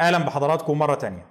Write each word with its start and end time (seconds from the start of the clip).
أهلا 0.00 0.18
بحضراتكم 0.18 0.78
مرة 0.78 0.94
تانية. 0.94 1.26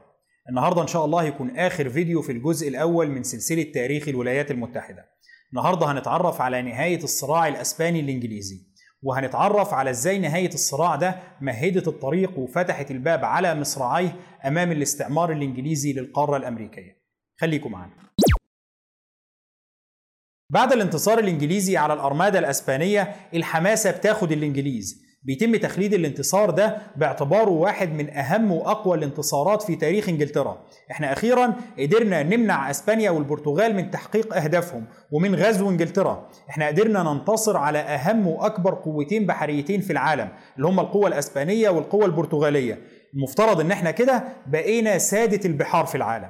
النهارده 0.49 0.81
إن 0.81 0.87
شاء 0.87 1.05
الله 1.05 1.21
هيكون 1.21 1.57
آخر 1.59 1.89
فيديو 1.89 2.21
في 2.21 2.31
الجزء 2.31 2.67
الأول 2.67 3.09
من 3.09 3.23
سلسلة 3.23 3.63
تاريخ 3.63 4.07
الولايات 4.07 4.51
المتحدة. 4.51 5.05
النهارده 5.53 5.91
هنتعرف 5.91 6.41
على 6.41 6.61
نهاية 6.61 7.03
الصراع 7.03 7.47
الأسباني 7.47 7.99
الإنجليزي 7.99 8.61
وهنتعرف 9.01 9.73
على 9.73 9.89
إزاي 9.89 10.19
نهاية 10.19 10.53
الصراع 10.53 10.95
ده 10.95 11.15
مهدت 11.41 11.87
الطريق 11.87 12.39
وفتحت 12.39 12.91
الباب 12.91 13.25
على 13.25 13.55
مصراعيه 13.55 14.15
أمام 14.45 14.71
الاستعمار 14.71 15.31
الإنجليزي 15.31 15.93
للقارة 15.93 16.37
الأمريكية. 16.37 17.03
خليكم 17.41 17.71
معانا. 17.71 17.93
بعد 20.49 20.71
الانتصار 20.71 21.19
الإنجليزي 21.19 21.77
على 21.77 21.93
الأرمادة 21.93 22.39
الأسبانية 22.39 23.15
الحماسة 23.33 23.91
بتاخد 23.91 24.31
الإنجليز. 24.31 25.02
بيتم 25.25 25.55
تخليد 25.55 25.93
الانتصار 25.93 26.49
ده 26.49 26.77
باعتباره 26.95 27.49
واحد 27.49 27.93
من 27.93 28.09
أهم 28.09 28.51
وأقوى 28.51 28.97
الانتصارات 28.97 29.61
في 29.61 29.75
تاريخ 29.75 30.09
إنجلترا. 30.09 30.65
إحنا 30.91 31.13
أخيرا 31.13 31.55
قدرنا 31.79 32.23
نمنع 32.23 32.69
إسبانيا 32.69 33.11
والبرتغال 33.11 33.75
من 33.75 33.91
تحقيق 33.91 34.35
أهدافهم 34.35 34.85
ومن 35.11 35.35
غزو 35.35 35.69
إنجلترا. 35.69 36.29
إحنا 36.49 36.67
قدرنا 36.67 37.03
ننتصر 37.03 37.57
على 37.57 37.79
أهم 37.79 38.27
وأكبر 38.27 38.73
قوتين 38.73 39.25
بحريتين 39.25 39.81
في 39.81 39.93
العالم 39.93 40.29
اللي 40.57 40.67
هم 40.67 40.79
القوة 40.79 41.07
الإسبانية 41.07 41.69
والقوة 41.69 42.05
البرتغالية. 42.05 42.79
المفترض 43.13 43.59
إن 43.59 43.71
إحنا 43.71 43.91
كده 43.91 44.23
بقينا 44.47 44.97
سادة 44.97 45.49
البحار 45.49 45.85
في 45.85 45.95
العالم. 45.95 46.29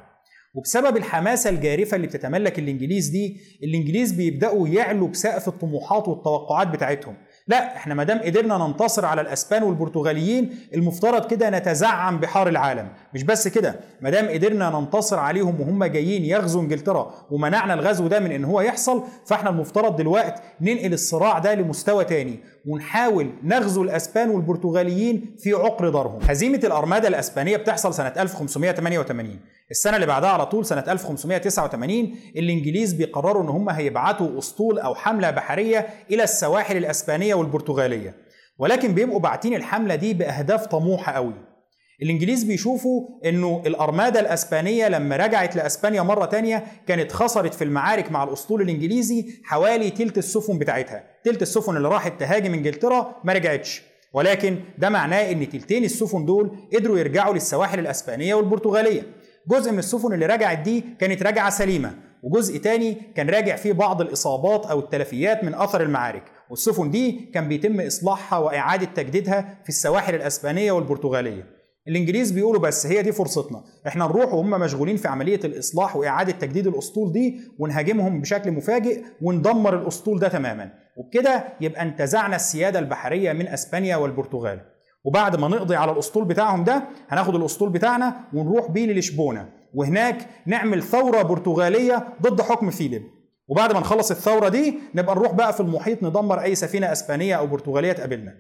وبسبب 0.56 0.98
الحماسة 0.98 1.50
الجارفة 1.50 1.96
اللي 1.96 2.08
بتتملك 2.08 2.60
الإنجليز 2.60 3.08
دي 3.08 3.38
الإنجليز 3.64 4.12
بيبدأوا 4.12 4.68
يعلوا 4.68 5.08
بسقف 5.08 5.48
الطموحات 5.48 6.08
والتوقعات 6.08 6.68
بتاعتهم. 6.68 7.16
لا 7.48 7.76
إحنا 7.76 7.94
ما 7.94 8.04
دام 8.04 8.20
قدرنا 8.20 8.58
ننتصر 8.58 9.06
على 9.06 9.22
الأسبان 9.22 9.64
والبرتغاليين 9.64 10.56
المفترض 10.74 11.28
كده 11.28 11.50
نتزعم 11.50 12.20
بحار 12.20 12.48
العالم. 12.50 12.88
مش 13.14 13.24
بس 13.24 13.48
كده 13.48 13.76
ما 14.02 14.10
دام 14.10 14.30
قدرنا 14.30 14.70
ننتصر 14.70 15.20
عليهم 15.20 15.62
وهم 15.62 15.84
جايين 15.84 16.26
يغزوا 16.26 16.62
إنجلترا 16.62 17.14
ومنعنا 17.32 17.74
الغزو 17.74 18.08
ده 18.08 18.20
من 18.20 18.32
إن 18.32 18.46
هو 18.46 18.62
يحصل 18.62 19.04
فإحنا 19.26 19.50
المفترض 19.50 19.96
دلوقتي 19.96 20.42
ننقل 20.62 20.94
الصراع 20.94 21.40
ده 21.40 21.54
لمستوى 21.56 22.06
تاني. 22.06 22.40
ونحاول 22.66 23.30
نغزو 23.44 23.84
الأسبان 23.84 24.30
والبرتغاليين 24.30 25.36
في 25.40 25.54
عقر 25.54 25.90
دارهم. 25.90 26.20
هزيمة 26.30 26.60
الأرمادة 26.64 27.08
الأسبانية 27.08 27.58
بتحصل 27.58 27.94
سنة 27.94 28.14
1588 28.18 29.40
السنة 29.72 29.96
اللي 29.96 30.08
بعدها 30.08 30.30
على 30.30 30.46
طول 30.46 30.66
سنة 30.66 30.84
1589 30.88 32.16
الانجليز 32.36 32.94
بيقرروا 32.94 33.44
إن 33.44 33.50
هم 33.50 33.70
هيبعتوا 33.70 34.40
أسطول 34.40 34.80
أو 34.80 34.96
حملة 34.96 35.32
بحرية 35.32 35.88
إلى 36.12 36.24
السواحل 36.24 36.78
الأسبانية 36.78 37.36
والبرتغالية. 37.36 38.16
ولكن 38.58 38.94
بيبقوا 38.94 39.20
باعتين 39.20 39.54
الحملة 39.54 39.96
دي 39.96 40.14
بأهداف 40.14 40.66
طموحة 40.66 41.12
قوي. 41.12 41.53
الإنجليز 42.02 42.44
بيشوفوا 42.44 43.08
إنه 43.26 43.64
الأرمادة 43.66 44.20
الأسبانية 44.20 44.88
لما 44.88 45.16
رجعت 45.18 45.56
لأسبانيا 45.56 46.02
مرة 46.02 46.26
تانية 46.26 46.64
كانت 46.88 47.12
خسرت 47.12 47.54
في 47.54 47.64
المعارك 47.64 48.12
مع 48.12 48.24
الأسطول 48.24 48.62
الإنجليزي 48.62 49.26
حوالي 49.44 49.90
تلت 49.90 50.18
السفن 50.18 50.60
بتاعتها. 50.60 51.04
تلت 51.24 51.42
السفن 51.42 51.78
اللي 51.78 51.88
راحت 51.88 52.20
تهاجم 52.20 52.54
إنجلترا 52.54 53.16
ما 53.24 53.34
رجعتش. 53.34 53.82
ولكن 54.14 54.58
ده 54.78 54.90
معناه 54.90 55.32
إن 55.32 55.50
تلتين 55.50 55.84
السفن 55.84 56.26
دول 56.26 56.52
قدروا 56.74 57.00
يرجعوا 57.00 57.34
للسواحل 57.34 57.80
الأسبانية 57.80 58.36
والبرتغالية. 58.36 59.02
جزء 59.48 59.72
من 59.72 59.80
السفن 59.80 60.14
اللي 60.14 60.26
رجعت 60.26 60.60
دي 60.60 60.84
كانت 61.00 61.24
راجعة 61.24 61.50
سليمة 61.50 61.94
وجزء 62.24 62.58
تاني 62.58 62.98
كان 63.16 63.30
راجع 63.30 63.56
فيه 63.56 63.74
بعض 63.74 64.02
الإصابات 64.02 64.66
أو 64.66 64.80
التلفيات 64.80 65.44
من 65.44 65.56
أثر 65.56 65.82
المعارك. 65.82 66.24
والسفن 66.50 66.92
دي 66.92 67.12
كان 67.34 67.48
بيتم 67.48 67.82
إصلاحها 67.82 68.40
وإعادة 68.40 68.86
تجديدها 68.86 69.58
في 69.64 69.70
السواحل 69.70 70.16
الأسبانية 70.16 70.72
والبرتغالية. 70.72 71.63
الإنجليز 71.88 72.32
بيقولوا 72.32 72.62
بس 72.62 72.88
هي 72.88 73.02
دي 73.02 73.12
فرصتنا. 73.12 73.64
إحنا 73.88 74.06
نروح 74.06 74.34
وهم 74.34 74.50
مشغولين 74.50 74.98
في 74.98 75.08
عملية 75.08 75.40
الإصلاح 75.44 75.96
وإعادة 75.96 76.32
تجديد 76.32 76.68
الأسطول 76.68 77.12
دي 77.12 77.42
ونهاجمهم 77.60 78.22
بشكل 78.22 78.52
مفاجئ 78.52 79.04
وندمر 79.22 79.82
الأسطول 79.82 80.20
ده 80.20 80.28
تماما. 80.28 80.72
وبكده 80.98 81.44
يبقى 81.62 81.82
انتزعنا 81.82 82.36
السيادة 82.36 82.80
البحرية 82.80 83.34
من 83.34 83.48
أسبانيا 83.48 83.96
والبرتغال. 83.96 84.62
وبعد 85.04 85.36
ما 85.36 85.48
نقضي 85.48 85.76
على 85.76 85.92
الأسطول 85.92 86.26
بتاعهم 86.26 86.64
ده 86.64 86.84
هناخد 87.10 87.36
الأسطول 87.36 87.70
بتاعنا 87.70 88.16
ونروح 88.34 88.72
بيه 88.72 88.86
للشبونة. 88.86 89.50
وهناك 89.74 90.28
نعمل 90.46 90.84
ثورة 90.84 91.22
برتغالية 91.22 92.08
ضد 92.22 92.42
حكم 92.42 92.70
فيليب. 92.70 93.04
وبعد 93.48 93.74
ما 93.74 93.80
نخلص 93.80 94.12
الثورة 94.12 94.50
دي 94.50 94.80
نبقى 94.96 95.16
نروح 95.16 95.32
بقى 95.32 95.54
في 95.54 95.60
المحيط 95.60 96.04
ندمر 96.04 96.42
أي 96.42 96.56
سفينة 96.56 96.92
أسبانية 96.92 97.36
أو 97.36 97.48
برتغالية 97.48 97.92
تقابلنا. 97.92 98.34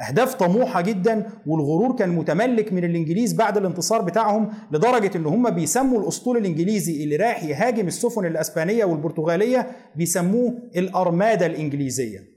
أهداف 0.00 0.34
طموحة 0.34 0.80
جدا 0.80 1.26
والغرور 1.46 1.96
كان 1.96 2.08
متملك 2.08 2.72
من 2.72 2.84
الإنجليز 2.84 3.32
بعد 3.32 3.56
الانتصار 3.56 4.02
بتاعهم 4.02 4.48
لدرجة 4.72 5.16
إن 5.16 5.26
هم 5.26 5.50
بيسموا 5.50 6.00
الأسطول 6.00 6.36
الإنجليزي 6.36 7.04
اللي 7.04 7.16
رايح 7.16 7.44
يهاجم 7.44 7.86
السفن 7.86 8.26
الأسبانية 8.26 8.84
والبرتغالية 8.84 9.66
بيسموه 9.96 10.54
الأرمادة 10.76 11.46
الإنجليزية 11.46 12.36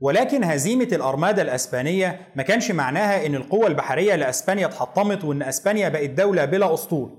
ولكن 0.00 0.44
هزيمة 0.44 0.88
الأرمادة 0.92 1.42
الأسبانية 1.42 2.20
ما 2.36 2.42
كانش 2.42 2.70
معناها 2.70 3.26
إن 3.26 3.34
القوة 3.34 3.66
البحرية 3.66 4.14
لأسبانيا 4.14 4.66
اتحطمت 4.66 5.24
وإن 5.24 5.42
أسبانيا 5.42 5.88
بقت 5.88 6.10
دولة 6.10 6.44
بلا 6.44 6.74
أسطول. 6.74 7.10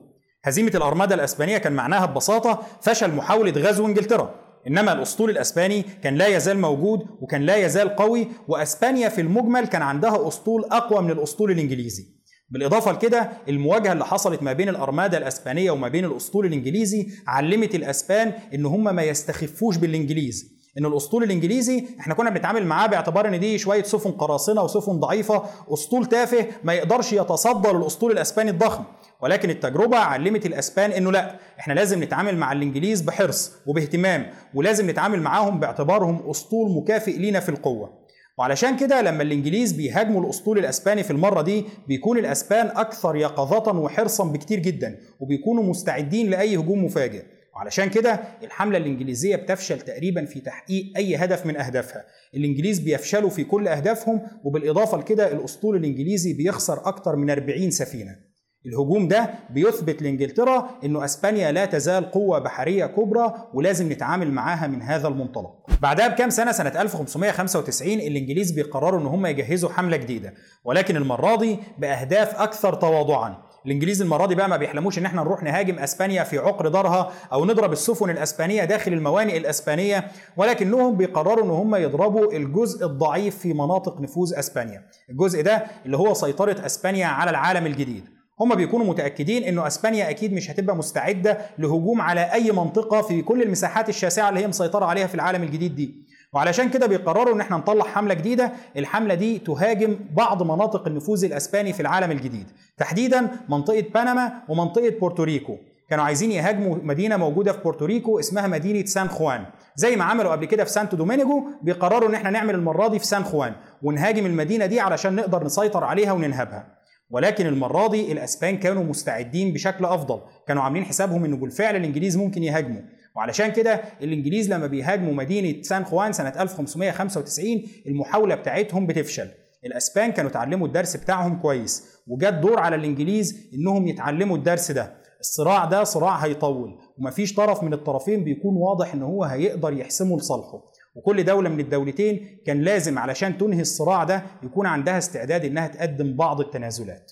هزيمة 0.46 0.72
الأرمادة 0.75 1.16
الأسبانية 1.16 1.58
كان 1.58 1.74
معناها 1.74 2.06
ببساطة 2.06 2.64
فشل 2.81 3.16
محاولة 3.16 3.52
غزو 3.52 3.86
إنجلترا. 3.86 4.36
إنما 4.68 4.94
الأسطول 4.94 5.29
الأسباني 5.29 5.85
كان 6.03 6.16
لا 6.16 6.28
يزال 6.28 6.59
موجود 6.59 7.06
وكان 7.22 7.41
لا 7.41 7.56
يزال 7.56 7.96
قوي 7.96 8.28
وأسبانيا 8.47 9.09
في 9.09 9.22
المجمل 9.22 9.68
كان 9.68 9.81
عندها 9.81 10.28
أسطول 10.28 10.66
أقوى 10.72 11.01
من 11.01 11.12
الأسطول 11.12 11.51
الإنجليزي. 11.51 12.06
بالإضافة 12.50 12.91
لكده 12.91 13.29
المواجهة 13.50 13.91
اللي 13.94 14.06
حصلت 14.06 14.44
ما 14.44 14.53
بين 14.53 14.69
الأرمادة 14.69 15.18
الأسبانية 15.18 15.72
وما 15.72 15.88
بين 15.88 16.06
الأسطول 16.06 16.46
الإنجليزي 16.46 17.07
علمت 17.28 17.75
الأسبان 17.75 18.34
إن 18.53 18.66
هم 18.66 18.96
ما 18.96 19.03
يستخفوش 19.03 19.78
بالإنجليز 19.78 20.53
إن 20.78 20.85
الأسطول 20.85 21.24
الإنجليزي 21.24 21.85
إحنا 22.00 22.13
كنا 22.13 22.30
بنتعامل 22.30 22.66
معاه 22.66 22.88
باعتبار 22.88 23.28
إن 23.28 23.40
دي 23.40 23.57
شوية 23.57 23.84
سفن 23.84 24.12
قراصنة 24.12 24.63
وسفن 24.63 25.00
ضعيفة 25.00 25.44
أسطول 25.74 26.06
تافه 26.06 26.47
ما 26.63 26.74
يقدرش 26.74 27.13
يتصدى 27.13 27.69
للأسطول 27.69 28.12
الأسباني 28.12 28.51
الضخم 28.51 28.84
ولكن 29.24 29.50
التجربة 29.50 29.98
علمت 29.98 30.46
الأسبان 30.46 30.92
إنه 30.92 31.12
لا 31.12 31.36
إحنا 31.60 31.74
لازم 31.74 32.04
نتعامل 32.04 32.38
مع 32.38 32.52
الإنجليز 32.52 33.02
بحرص 33.02 33.52
وباهتمام 33.66 34.26
ولازم 34.54 34.90
نتعامل 34.90 35.22
معاهم 35.22 35.60
باعتبارهم 35.60 36.30
أسطول 36.30 36.72
مكافئ 36.72 37.18
لينا 37.18 37.40
في 37.40 37.50
القوة. 37.50 38.04
وعلشان 38.38 38.78
كده 38.78 39.02
لما 39.02 39.24
الإنجليز 39.24 39.72
بيهاجموا 39.72 40.24
الأسطول 40.24 40.58
الأسباني 40.58 41.04
في 41.04 41.12
المرة 41.12 41.42
دي 41.42 41.66
بيكون 41.88 42.18
الأسبان 42.18 42.68
أكثر 42.68 43.16
يقظة 43.16 43.80
وحرصا 43.80 44.24
بكتير 44.24 44.60
جدا 44.60 44.98
وبيكونوا 45.20 45.64
مستعدين 45.64 46.30
لأي 46.30 46.58
هجوم 46.58 46.86
مفاجئ. 46.86 47.24
وعلشان 47.56 47.90
كده 47.90 48.20
الحملة 48.44 48.78
الإنجليزية 48.78 49.36
بتفشل 49.36 49.82
تقريبا 49.82 50.26
في 50.26 50.40
تحقيق 50.40 50.86
أي 50.98 51.16
هدف 51.16 51.46
من 51.46 51.58
أهدافها. 51.58 52.06
الإنجليز 52.36 52.80
بيفشلوا 52.80 53.30
في 53.30 53.44
كل 53.44 53.68
أهدافهم 53.68 54.22
وبالإضافة 54.44 54.98
لكده 54.98 55.32
الأسطول 55.32 55.76
الإنجليزي 55.76 56.34
بيخسر 56.34 56.88
أكتر 56.88 57.16
من 57.16 57.30
40 57.30 57.72
سفينة. 57.72 58.33
الهجوم 58.66 59.07
ده 59.07 59.29
بيثبت 59.50 60.01
لإنجلترا 60.01 60.69
أنه 60.84 61.06
أسبانيا 61.06 61.51
لا 61.51 61.66
تزال 61.66 62.12
قوة 62.12 62.40
بحرية 62.40 62.85
كبرى 62.85 63.34
ولازم 63.53 63.91
نتعامل 63.91 64.31
معاها 64.31 64.68
من 64.68 64.81
هذا 64.81 65.07
المنطلق. 65.07 65.51
بعدها 65.81 66.07
بكام 66.07 66.29
سنة؟ 66.29 66.51
سنة 66.51 66.81
1595 66.81 67.94
الإنجليز 67.94 68.51
بيقرروا 68.51 69.00
أن 69.01 69.06
هم 69.06 69.25
يجهزوا 69.25 69.69
حملة 69.69 69.97
جديدة. 69.97 70.34
ولكن 70.63 70.96
المرة 70.96 71.35
دي 71.35 71.59
بأهداف 71.78 72.35
أكثر 72.41 72.74
تواضعا. 72.74 73.38
الإنجليز 73.66 74.01
المرة 74.01 74.25
دي 74.25 74.35
بقى 74.35 74.50
ما 74.50 74.57
بيحلموش 74.57 74.97
إن 74.97 75.06
إحنا 75.06 75.22
نروح 75.22 75.44
نهاجم 75.44 75.80
إسبانيا 75.80 76.24
في 76.24 76.38
عقر 76.38 76.68
دارها 76.68 77.12
أو 77.34 77.45
نضرب 77.45 77.72
السفن 77.72 78.09
الإسبانية 78.09 78.63
داخل 78.63 78.94
الموانئ 78.94 79.38
الإسبانية 79.38 80.07
ولكنهم 80.38 80.97
بيقرروا 80.97 81.45
إن 81.45 81.50
هم 81.50 81.75
يضربوا 81.75 82.34
الجزء 82.34 82.85
الضعيف 82.85 83.38
في 83.38 83.53
مناطق 83.53 84.01
نفوذ 84.01 84.34
إسبانيا. 84.35 84.81
الجزء 85.09 85.41
ده 85.44 85.63
اللي 85.85 85.97
هو 85.97 86.13
سيطرة 86.13 86.66
إسبانيا 86.66 87.07
على 87.07 87.30
العالم 87.30 87.66
الجديد. 87.66 88.03
هم 88.44 88.56
بيكونوا 88.56 88.86
متأكدين 88.86 89.44
إنه 89.44 89.68
أسبانيا 89.68 90.10
أكيد 90.10 90.34
مش 90.34 90.51
هتبقى 90.51 90.75
مستعدة 90.75 91.38
لهجوم 91.57 92.01
على 92.01 92.34
أي 92.34 92.51
منطقة 92.51 93.01
في 93.01 93.22
كل 93.22 93.42
المساحات 93.42 93.90
الشاسعة 93.90 94.30
اللي 94.30 94.40
هي 94.40 94.48
مسيطرة 94.48 94.86
عليها 94.86 95.07
في 95.07 95.16
العالم 95.16 95.44
الجديد 95.44 95.75
دي. 95.75 96.04
وعلشان 96.34 96.69
كده 96.69 96.88
بيقرروا 96.88 97.34
إن 97.36 97.42
إحنا 97.42 97.57
نطلع 97.57 97.86
حملة 97.86 98.13
جديدة. 98.13 98.51
الحملة 98.78 99.13
دي 99.13 99.40
تهاجم 99.40 99.95
بعض 100.12 100.44
مناطق 100.44 100.88
النفوذ 100.88 101.25
الأسباني 101.25 101.74
في 101.74 101.80
العالم 101.80 102.12
الجديد 102.12 102.48
تحديدا 102.78 103.28
منطقة 103.50 103.81
بنما 103.95 104.31
ومنطقة 104.50 104.90
بورتوريكو. 105.00 105.57
كانوا 105.90 106.06
عايزين 106.06 106.31
يهاجموا 106.31 106.75
مدينة 106.84 107.18
موجودة 107.18 107.51
في 107.51 107.60
بورتوريكو 107.63 108.19
اسمها 108.19 108.48
مدينة 108.48 108.86
سان 108.86 109.10
خوان. 109.10 109.45
زي 109.75 109.95
ما 109.95 110.04
عملوا 110.04 110.31
قبل 110.31 110.45
كده 110.45 110.63
في 110.63 110.69
سانتو 110.69 110.98
دومينيجو 110.98 111.44
بيقرروا 111.62 112.10
إن 112.10 112.13
إحنا 112.16 112.30
نعمل 112.30 112.56
المرة 112.56 112.88
دي 112.88 113.00
في 113.00 113.06
سان 113.06 113.24
خوان 113.24 113.54
ونهاجم 113.81 114.25
المدينة 114.25 114.66
دي 114.66 114.80
علشان 114.80 115.16
نقدر 115.16 115.44
نسيطر 115.44 115.84
عليها 115.84 116.12
وننهبها. 116.12 116.82
ولكن 117.13 117.45
المره 117.48 117.88
دي 117.88 118.12
الأسبان 118.12 118.57
كانوا 118.57 118.83
مستعدين 118.83 119.54
بشكل 119.54 119.86
أفضل. 119.86 120.19
كانوا 120.48 120.63
عاملين 120.63 120.86
حسابهم 120.86 121.25
إنه 121.25 121.38
بالفعل 121.38 121.75
الإنجليز 121.75 122.18
ممكن 122.18 122.44
يهاجموا. 122.44 122.81
وعلشان 123.15 123.51
كده 123.51 123.81
الإنجليز 124.01 124.54
لما 124.54 124.68
بيهاجموا 124.68 125.13
مدينة 125.13 125.62
سان 125.62 125.86
خوان 125.86 126.12
سنة 126.13 126.30
1595 126.42 127.63
المحاولة 127.88 128.36
بتاعتهم 128.36 128.88
بتفشل. 128.88 129.27
الأسبان 129.65 130.12
كانوا 130.12 130.31
اتعلموا 130.31 130.68
الدرس 130.68 130.98
بتاعهم 130.98 131.39
كويس. 131.42 131.83
وجات 132.07 132.33
دور 132.33 132.60
على 132.60 132.75
الإنجليز 132.75 133.50
إنهم 133.54 133.88
يتعلموا 133.88 134.38
الدرس 134.38 134.71
ده. 134.71 134.94
الصراع 135.19 135.66
ده 135.66 135.83
صراع 135.83 136.16
هيطول. 136.16 136.80
ومفيش 136.98 137.33
طرف 137.33 137.63
من 137.63 137.74
الطرفين 137.74 138.24
بيكون 138.24 138.56
واضح 138.57 138.94
إن 138.94 139.01
هو 139.01 139.24
هيقدر 139.24 139.74
يحسمه 139.74 140.18
لصالحه. 140.18 140.62
وكل 140.95 141.24
دولة 141.24 141.50
من 141.50 141.60
الدولتين 141.60 142.40
كان 142.45 142.62
لازم 142.62 143.00
علشان 143.00 143.38
تنهي 143.38 143.62
الصراع 143.62 144.04
ده 144.04 144.24
يكون 144.44 144.66
عندها 144.66 144.98
استعداد 144.98 145.45
إنها 145.45 145.68
تقدم 145.68 146.16
بعض 146.16 146.40
التنازلات. 146.42 147.12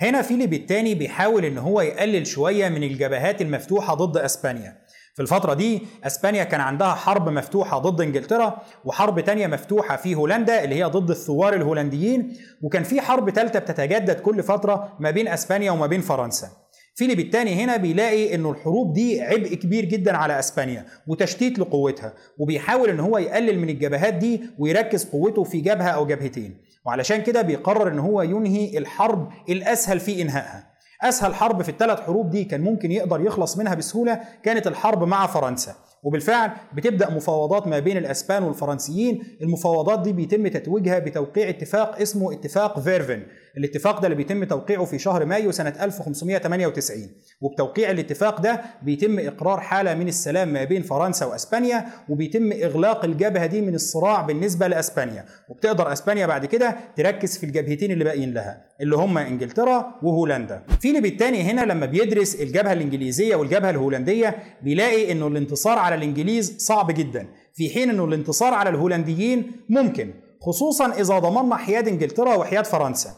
هنا 0.00 0.22
فيليب 0.22 0.52
الثاني 0.54 0.94
بيحاول 0.94 1.44
إن 1.44 1.58
هو 1.58 1.80
يقلل 1.80 2.26
شوية 2.26 2.68
من 2.68 2.82
الجبهات 2.82 3.42
المفتوحة 3.42 3.94
ضد 3.94 4.16
إسبانيا. 4.16 4.82
في 5.14 5.22
الفترة 5.22 5.54
دي 5.54 5.82
إسبانيا 6.04 6.44
كان 6.44 6.60
عندها 6.60 6.94
حرب 6.94 7.28
مفتوحة 7.28 7.78
ضد 7.78 8.00
إنجلترا 8.00 8.62
وحرب 8.84 9.20
تانية 9.20 9.46
مفتوحة 9.46 9.96
في 9.96 10.14
هولندا 10.14 10.64
اللي 10.64 10.74
هي 10.74 10.84
ضد 10.84 11.10
الثوار 11.10 11.54
الهولنديين 11.54 12.36
وكان 12.62 12.82
في 12.82 13.00
حرب 13.00 13.30
ثالثة 13.30 13.58
بتتجدد 13.58 14.20
كل 14.20 14.42
فترة 14.42 14.96
ما 15.00 15.10
بين 15.10 15.28
إسبانيا 15.28 15.70
وما 15.70 15.86
بين 15.86 16.00
فرنسا. 16.00 16.48
فيليب 16.94 17.20
الثاني 17.20 17.54
هنا 17.54 17.76
بيلاقي 17.76 18.34
إنه 18.34 18.50
الحروب 18.50 18.92
دي 18.92 19.20
عبء 19.22 19.54
كبير 19.54 19.84
جدا 19.84 20.16
على 20.16 20.38
إسبانيا 20.38 20.86
وتشتيت 21.06 21.58
لقوتها 21.58 22.12
وبيحاول 22.38 22.88
إن 22.88 23.00
هو 23.00 23.18
يقلل 23.18 23.58
من 23.58 23.68
الجبهات 23.70 24.14
دي 24.14 24.40
ويركز 24.58 25.04
قوته 25.04 25.44
في 25.44 25.60
جبهة 25.60 25.88
أو 25.88 26.06
جبهتين 26.06 26.56
وعلشان 26.86 27.22
كده 27.22 27.42
بيقرر 27.42 27.88
إن 27.88 27.98
هو 27.98 28.22
ينهي 28.22 28.78
الحرب 28.78 29.28
الأسهل 29.48 30.00
في 30.00 30.22
إنهائها. 30.22 30.72
أسهل 31.02 31.34
حرب 31.34 31.62
في 31.62 31.68
الثلاث 31.68 32.00
حروب 32.00 32.30
دي 32.30 32.44
كان 32.44 32.60
ممكن 32.60 32.92
يقدر 32.92 33.20
يخلص 33.20 33.58
منها 33.58 33.74
بسهولة 33.74 34.20
كانت 34.42 34.66
الحرب 34.66 35.04
مع 35.04 35.26
فرنسا. 35.26 35.74
وبالفعل 36.02 36.50
بتبدأ 36.74 37.10
مفاوضات 37.10 37.66
ما 37.66 37.78
بين 37.78 37.96
الأسبان 37.96 38.42
والفرنسيين 38.42 39.22
المفاوضات 39.42 40.02
دي 40.02 40.12
بيتم 40.12 40.48
تتويجها 40.48 40.98
بتوقيع 40.98 41.48
اتفاق 41.48 42.00
اسمه 42.00 42.32
اتفاق 42.32 42.80
فيرفان. 42.80 43.22
الاتفاق 43.56 44.00
ده 44.00 44.06
اللي 44.06 44.16
بيتم 44.16 44.44
توقيعه 44.44 44.84
في 44.84 44.98
شهر 44.98 45.24
مايو 45.24 45.52
سنة 45.52 45.74
1598 45.80 47.08
وبتوقيع 47.40 47.90
الاتفاق 47.90 48.40
ده 48.40 48.62
بيتم 48.82 49.18
إقرار 49.18 49.60
حالة 49.60 49.94
من 49.94 50.08
السلام 50.08 50.52
ما 50.52 50.64
بين 50.64 50.82
فرنسا 50.82 51.26
وأسبانيا 51.26 51.86
وبيتم 52.08 52.52
إغلاق 52.52 53.04
الجبهة 53.04 53.46
دي 53.46 53.60
من 53.60 53.74
الصراع 53.74 54.22
بالنسبة 54.22 54.66
لأسبانيا. 54.68 55.24
وبتقدر 55.48 55.92
أسبانيا 55.92 56.26
بعد 56.26 56.46
كده 56.46 56.76
تركز 56.96 57.38
في 57.38 57.44
الجبهتين 57.46 57.90
اللي 57.90 58.04
باقيين 58.04 58.34
لها 58.34 58.62
اللي 58.80 58.96
هم 58.96 59.18
إنجلترا 59.18 59.94
وهولندا. 60.02 60.62
فيليب 60.80 61.06
الثاني 61.06 61.42
هنا 61.42 61.60
لما 61.60 61.86
بيدرس 61.86 62.34
الجبهة 62.34 62.72
الإنجليزية 62.72 63.36
والجبهة 63.36 63.70
الهولندية 63.70 64.36
بيلاقي 64.62 65.12
إنه 65.12 65.26
الانتصار 65.26 65.78
على 65.78 65.94
الإنجليز 65.94 66.56
صعب 66.58 66.90
جدا 66.90 67.26
في 67.54 67.70
حين 67.70 67.90
إنه 67.90 68.04
الانتصار 68.04 68.54
على 68.54 68.70
الهولنديين 68.70 69.52
ممكن 69.68 70.10
خصوصا 70.40 70.92
إذا 71.00 71.18
ضمننا 71.18 71.56
حياد 71.56 71.88
إنجلترا 71.88 72.34
وحياد 72.34 72.64
فرنسا. 72.66 73.10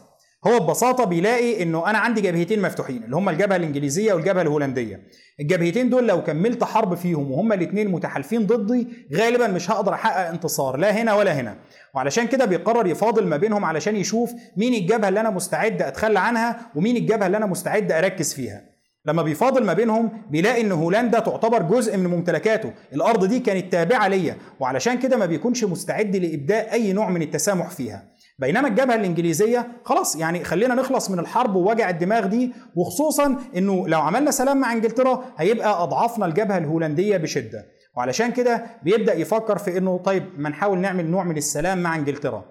هو 0.47 0.59
ببساطة 0.59 1.03
بيلاقي 1.03 1.63
إنه 1.63 1.89
أنا 1.89 1.97
عندي 1.97 2.21
جبهتين 2.21 2.61
مفتوحين 2.61 3.03
اللي 3.03 3.15
هم 3.15 3.29
الجبهة 3.29 3.55
الإنجليزية 3.55 4.13
والجبهة 4.13 4.41
الهولندية. 4.41 5.01
الجبهتين 5.39 5.89
دول 5.89 6.07
لو 6.07 6.23
كملت 6.23 6.63
حرب 6.63 6.95
فيهم 6.95 7.31
وهما 7.31 7.55
الاثنين 7.55 7.91
متحالفين 7.91 8.45
ضدي 8.45 8.87
غالبا 9.15 9.47
مش 9.47 9.71
هقدر 9.71 9.93
أحقق 9.93 10.29
انتصار 10.29 10.77
لا 10.77 10.91
هنا 10.91 11.13
ولا 11.13 11.33
هنا. 11.33 11.55
وعلشان 11.93 12.27
كده 12.27 12.45
بيقرر 12.45 12.87
يفاضل 12.87 13.27
ما 13.27 13.37
بينهم 13.37 13.65
علشان 13.65 13.95
يشوف 13.95 14.31
مين 14.57 14.73
الجبهة 14.73 15.09
اللي 15.09 15.19
أنا 15.19 15.29
مستعد 15.29 15.81
أتخلى 15.81 16.19
عنها 16.19 16.71
ومين 16.75 16.97
الجبهة 16.97 17.27
اللي 17.27 17.37
أنا 17.37 17.45
مستعد 17.45 17.91
أركز 17.91 18.33
فيها. 18.33 18.61
لما 19.05 19.23
بيفاضل 19.23 19.63
ما 19.63 19.73
بينهم 19.73 20.09
بيلاقي 20.29 20.61
إن 20.61 20.71
هولندا 20.71 21.19
تعتبر 21.19 21.61
جزء 21.61 21.97
من 21.97 22.07
ممتلكاته. 22.07 22.73
الأرض 22.93 23.25
دي 23.25 23.39
كانت 23.39 23.71
تابعة 23.71 24.07
ليا 24.07 24.37
وعلشان 24.59 24.99
كده 24.99 25.17
ما 25.17 25.25
بيكونش 25.25 25.63
مستعد 25.63 26.15
لإبداء 26.15 26.73
أي 26.73 26.93
نوع 26.93 27.09
من 27.09 27.21
التسامح 27.21 27.69
فيها. 27.69 28.14
بينما 28.39 28.67
الجبهة 28.67 28.95
الإنجليزية 28.95 29.67
خلاص 29.83 30.15
يعني 30.15 30.43
خلينا 30.43 30.75
نخلص 30.75 31.11
من 31.11 31.19
الحرب 31.19 31.55
ووجع 31.55 31.89
الدماغ 31.89 32.25
دي 32.25 32.51
وخصوصا 32.75 33.37
إنه 33.57 33.87
لو 33.87 34.01
عملنا 34.01 34.31
سلام 34.31 34.57
مع 34.57 34.73
إنجلترا 34.73 35.25
هيبقى 35.37 35.83
أضعفنا 35.83 36.25
الجبهة 36.25 36.57
الهولندية 36.57 37.17
بشدة. 37.17 37.65
وعلشان 37.97 38.31
كده 38.31 38.65
بيبدأ 38.83 39.13
يفكر 39.13 39.57
في 39.57 39.77
إنه 39.77 39.97
طيب 39.97 40.23
ما 40.37 40.49
نحاول 40.49 40.77
نعمل 40.79 41.05
نوع 41.05 41.23
من 41.23 41.37
السلام 41.37 41.83
مع 41.83 41.95
إنجلترا. 41.95 42.45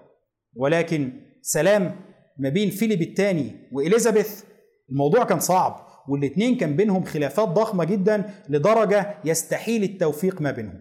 ولكن 0.55 1.13
سلام 1.41 1.95
ما 2.37 2.49
بين 2.49 2.69
فيليب 2.69 3.01
الثاني 3.01 3.51
وإليزابيث 3.71 4.43
الموضوع 4.89 5.23
كان 5.23 5.39
صعب 5.39 5.87
والاثنين 6.07 6.57
كان 6.57 6.75
بينهم 6.75 7.03
خلافات 7.03 7.47
ضخمة 7.47 7.83
جدا 7.83 8.29
لدرجة 8.49 9.15
يستحيل 9.25 9.83
التوفيق 9.83 10.41
ما 10.41 10.51
بينهم. 10.51 10.79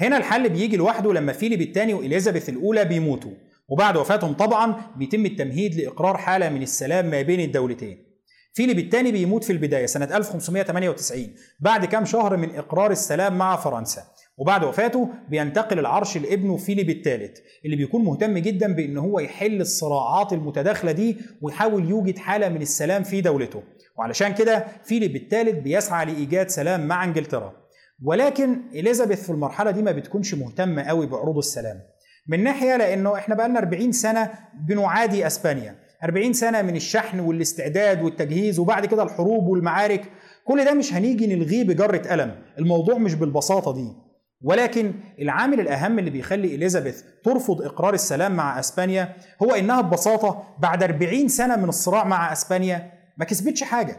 هنا 0.00 0.16
الحل 0.16 0.48
بيجي 0.48 0.76
لوحده 0.76 1.12
لما 1.12 1.32
فيليب 1.32 1.60
الثاني 1.60 1.94
وإليزابيث 1.94 2.48
الأولى 2.48 2.84
بيموتوا. 2.84 3.32
وبعد 3.70 3.96
وفاتهم 3.96 4.32
طبعا 4.32 4.74
بيتم 4.96 5.26
التمهيد 5.26 5.74
لإقرار 5.74 6.16
حالة 6.16 6.48
من 6.48 6.62
السلام 6.62 7.10
ما 7.10 7.22
بين 7.22 7.40
الدولتين. 7.40 8.10
فيليب 8.54 8.78
الثاني 8.78 9.12
بيموت 9.12 9.44
في 9.44 9.52
البداية 9.52 9.86
سنة 9.86 10.16
1598 10.16 11.34
بعد 11.60 11.84
كام 11.84 12.04
شهر 12.04 12.36
من 12.36 12.54
إقرار 12.56 12.90
السلام 12.90 13.38
مع 13.38 13.56
فرنسا. 13.56 14.02
وبعد 14.38 14.64
وفاته 14.64 15.08
بينتقل 15.28 15.78
العرش 15.78 16.16
لابنه 16.18 16.56
فيليب 16.56 16.90
الثالث 16.90 17.38
اللي 17.64 17.76
بيكون 17.76 18.04
مهتم 18.04 18.38
جدا 18.38 18.72
بإن 18.74 18.98
هو 18.98 19.20
يحل 19.20 19.60
الصراعات 19.60 20.32
المتداخلة 20.32 20.92
دي 20.92 21.16
ويحاول 21.42 21.90
يوجد 21.90 22.18
حالة 22.18 22.48
من 22.48 22.62
السلام 22.62 23.02
في 23.02 23.20
دولته. 23.20 23.62
وعلشان 23.98 24.34
كده 24.34 24.66
فيليب 24.84 25.16
الثالث 25.16 25.58
بيسعى 25.58 26.06
لإيجاد 26.06 26.48
سلام 26.48 26.88
مع 26.88 27.04
إنجلترا. 27.04 27.52
ولكن 28.04 28.62
إليزابيث 28.74 29.22
في 29.22 29.30
المرحلة 29.30 29.70
دي 29.70 29.82
ما 29.82 29.92
بتكونش 29.92 30.34
مهتمة 30.34 30.82
قوي 30.82 31.06
بعروض 31.06 31.36
السلام. 31.38 31.80
من 32.28 32.44
ناحية 32.44 32.76
لأنه 32.76 33.16
إحنا 33.16 33.34
بقى 33.34 33.48
لنا 33.48 33.58
40 33.58 33.92
سنة 33.92 34.30
بنعادي 34.68 35.26
إسبانيا. 35.26 35.74
40 36.04 36.32
سنة 36.32 36.62
من 36.62 36.76
الشحن 36.76 37.20
والاستعداد 37.20 38.02
والتجهيز 38.02 38.58
وبعد 38.58 38.86
كده 38.86 39.02
الحروب 39.02 39.46
والمعارك. 39.48 40.04
كل 40.44 40.64
ده 40.64 40.74
مش 40.74 40.94
هنيجي 40.94 41.36
نلغيه 41.36 41.64
بجرة 41.64 42.08
قلم 42.10 42.34
الموضوع 42.58 42.98
مش 42.98 43.14
بالبساطة 43.14 43.74
دي. 43.74 43.92
ولكن 44.42 44.92
العامل 45.18 45.60
الأهم 45.60 45.98
اللي 45.98 46.10
بيخلي 46.10 46.54
إليزابيث 46.54 47.02
ترفض 47.24 47.62
إقرار 47.62 47.94
السلام 47.94 48.32
مع 48.36 48.60
إسبانيا 48.60 49.16
هو 49.42 49.54
إنها 49.54 49.80
ببساطة 49.80 50.42
بعد 50.58 50.82
40 50.82 51.28
سنة 51.28 51.56
من 51.56 51.68
الصراع 51.68 52.04
مع 52.04 52.32
إسبانيا 52.32 52.92
ما 53.18 53.24
كسبتش 53.24 53.62
حاجة. 53.62 53.96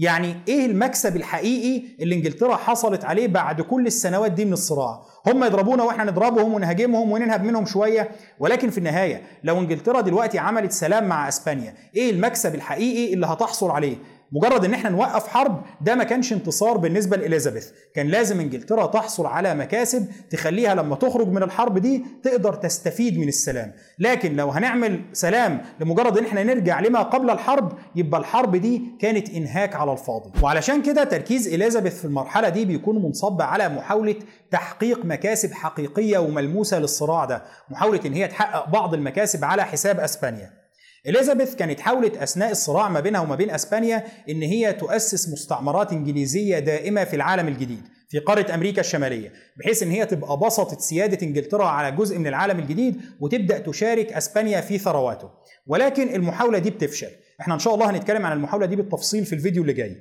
يعني 0.00 0.36
إيه 0.48 0.66
المكسب 0.66 1.16
الحقيقي 1.16 1.82
اللي 2.00 2.14
إنجلترا 2.14 2.56
حصلت 2.56 3.04
عليه 3.04 3.28
بعد 3.28 3.60
كل 3.60 3.86
السنوات 3.86 4.32
دي 4.32 4.44
من 4.44 4.52
الصراع؟ 4.52 5.02
هم 5.26 5.44
يضربونا 5.44 5.82
وإحنا 5.82 6.04
نضربهم 6.04 6.54
ونهاجمهم 6.54 7.12
وننهب 7.12 7.44
منهم 7.44 7.66
شوية 7.66 8.10
ولكن 8.38 8.70
في 8.70 8.78
النهاية 8.78 9.22
لو 9.44 9.58
إنجلترا 9.58 10.00
دلوقتي 10.00 10.38
عملت 10.38 10.72
سلام 10.72 11.08
مع 11.08 11.28
إسبانيا 11.28 11.74
إيه 11.96 12.10
المكسب 12.10 12.54
الحقيقي 12.54 13.14
اللي 13.14 13.26
هتحصل 13.26 13.70
عليه؟ 13.70 13.96
مجرد 14.32 14.64
إن 14.64 14.74
إحنا 14.74 14.90
نوقف 14.90 15.28
حرب 15.28 15.62
ده 15.80 15.94
ما 15.94 16.04
كانش 16.04 16.32
انتصار 16.32 16.76
بالنسبة 16.76 17.16
لإليزابيث. 17.16 17.70
كان 17.94 18.06
لازم 18.06 18.40
إنجلترا 18.40 18.86
تحصل 18.86 19.26
على 19.26 19.54
مكاسب 19.54 20.06
تخليها 20.30 20.74
لما 20.74 20.96
تخرج 20.96 21.28
من 21.28 21.42
الحرب 21.42 21.78
دي 21.78 22.04
تقدر 22.22 22.54
تستفيد 22.54 23.18
من 23.18 23.28
السلام. 23.28 23.72
لكن 23.98 24.36
لو 24.36 24.48
هنعمل 24.48 25.00
سلام 25.12 25.62
لمجرد 25.80 26.18
إن 26.18 26.24
إحنا 26.24 26.42
نرجع 26.42 26.80
لما 26.80 27.02
قبل 27.02 27.30
الحرب 27.30 27.72
يبقى 27.96 28.20
الحرب 28.20 28.56
دي 28.56 28.82
كانت 29.00 29.30
إنهاك 29.30 29.74
على 29.76 29.92
الفاضي. 29.92 30.30
وعلشان 30.42 30.82
كده 30.82 31.04
تركيز 31.04 31.48
إليزابيث 31.54 31.98
في 31.98 32.04
المرحلة 32.04 32.48
دي 32.48 32.64
بيكون 32.64 33.02
منصب 33.02 33.42
على 33.42 33.68
محاولة 33.68 34.16
تحقيق 34.50 35.04
مكاسب 35.04 35.52
حقيقية 35.52 36.18
وملموسة 36.18 36.78
للصراع 36.78 37.24
ده. 37.24 37.42
محاولة 37.70 38.00
إن 38.06 38.12
هي 38.12 38.28
تحقق 38.28 38.68
بعض 38.68 38.94
المكاسب 38.94 39.44
على 39.44 39.64
حساب 39.64 40.00
أسبانيا. 40.00 40.59
إليزابيث 41.06 41.54
كانت 41.54 41.80
حاولت 41.80 42.16
أثناء 42.16 42.50
الصراع 42.50 42.88
ما 42.88 43.00
بينها 43.00 43.20
وما 43.20 43.34
بين 43.36 43.50
أسبانيا 43.50 44.04
إن 44.28 44.42
هي 44.42 44.72
تؤسس 44.72 45.28
مستعمرات 45.28 45.92
إنجليزية 45.92 46.58
دائمة 46.58 47.04
في 47.04 47.16
العالم 47.16 47.48
الجديد 47.48 47.82
في 48.08 48.18
قارة 48.18 48.54
أمريكا 48.54 48.80
الشمالية 48.80 49.32
بحيث 49.58 49.82
إن 49.82 49.90
هي 49.90 50.06
تبقى 50.06 50.38
بسطت 50.38 50.80
سيادة 50.80 51.26
إنجلترا 51.26 51.64
على 51.64 51.96
جزء 51.96 52.18
من 52.18 52.26
العالم 52.26 52.58
الجديد 52.58 53.00
وتبدأ 53.20 53.58
تشارك 53.58 54.12
أسبانيا 54.12 54.60
في 54.60 54.78
ثرواته. 54.78 55.30
ولكن 55.66 56.14
المحاولة 56.14 56.58
دي 56.58 56.70
بتفشل. 56.70 57.10
إحنا 57.40 57.54
إن 57.54 57.58
شاء 57.58 57.74
الله 57.74 57.90
هنتكلم 57.90 58.26
عن 58.26 58.32
المحاولة 58.32 58.66
دي 58.66 58.76
بالتفصيل 58.76 59.24
في 59.24 59.32
الفيديو 59.32 59.62
اللي 59.62 59.72
جاي. 59.72 59.96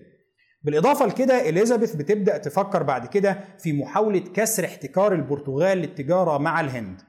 بالإضافة 0.63 1.06
لكده 1.06 1.50
إليزابيث 1.50 1.96
بتبدأ 1.96 2.38
تفكر 2.38 2.84
بعد 2.84 3.08
كده 3.08 3.39
في 3.60 3.74
محاولة 3.74 4.20
كسر 4.20 4.65
احتكار 4.65 5.13
البرتغال 5.13 5.77
للتجارة 5.77 6.38
مع 6.38 6.62
الهند. 6.62 7.01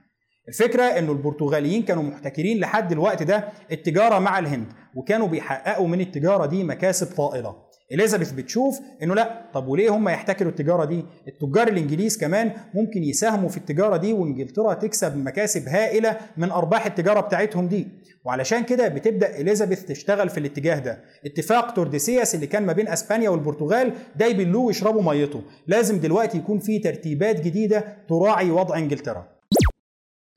الفكرة 0.50 0.82
إنه 0.82 1.12
البرتغاليين 1.12 1.82
كانوا 1.82 2.02
محتكرين 2.02 2.60
لحد 2.60 2.92
الوقت 2.92 3.22
ده 3.22 3.44
التجارة 3.72 4.18
مع 4.18 4.38
الهند 4.38 4.66
وكانوا 4.94 5.26
بيحققوا 5.28 5.88
من 5.88 6.00
التجارة 6.00 6.46
دي 6.46 6.64
مكاسب 6.64 7.06
طائلة. 7.16 7.56
إليزابيث 7.92 8.32
بتشوف 8.32 8.80
إنه 9.02 9.14
لأ 9.14 9.50
طب 9.54 9.68
وليه 9.68 9.90
هم 9.90 10.08
يحتكروا 10.08 10.50
التجارة 10.50 10.84
دي؟ 10.84 11.04
التجار 11.28 11.68
الإنجليز 11.68 12.18
كمان 12.18 12.52
ممكن 12.74 13.02
يساهموا 13.02 13.48
في 13.48 13.56
التجارة 13.56 13.96
دي 13.96 14.12
وإنجلترا 14.12 14.74
تكسب 14.74 15.16
مكاسب 15.16 15.68
هائلة 15.68 16.16
من 16.36 16.50
أرباح 16.50 16.86
التجارة 16.86 17.20
بتاعتهم 17.20 17.68
دي. 17.68 17.88
وعلشان 18.24 18.62
كده 18.64 18.88
بتبدأ 18.88 19.40
إليزابيث 19.40 19.84
تشتغل 19.84 20.28
في 20.28 20.40
الاتجاه 20.40 20.78
ده. 20.78 21.00
اتفاق 21.26 21.74
تورديسياس 21.74 22.34
اللي 22.34 22.46
كان 22.46 22.66
ما 22.66 22.72
بين 22.72 22.88
أسبانيا 22.88 23.30
والبرتغال 23.30 23.92
ده 24.16 24.26
يبلوه 24.26 24.64
ويشربوا 24.64 25.02
ميته. 25.02 25.42
لازم 25.66 26.00
دلوقتي 26.00 26.38
يكون 26.38 26.58
في 26.58 26.78
ترتيبات 26.78 27.40
جديدة 27.40 27.84
تراعي 28.08 28.50
وضع 28.50 28.78
إنجلترا. 28.78 29.39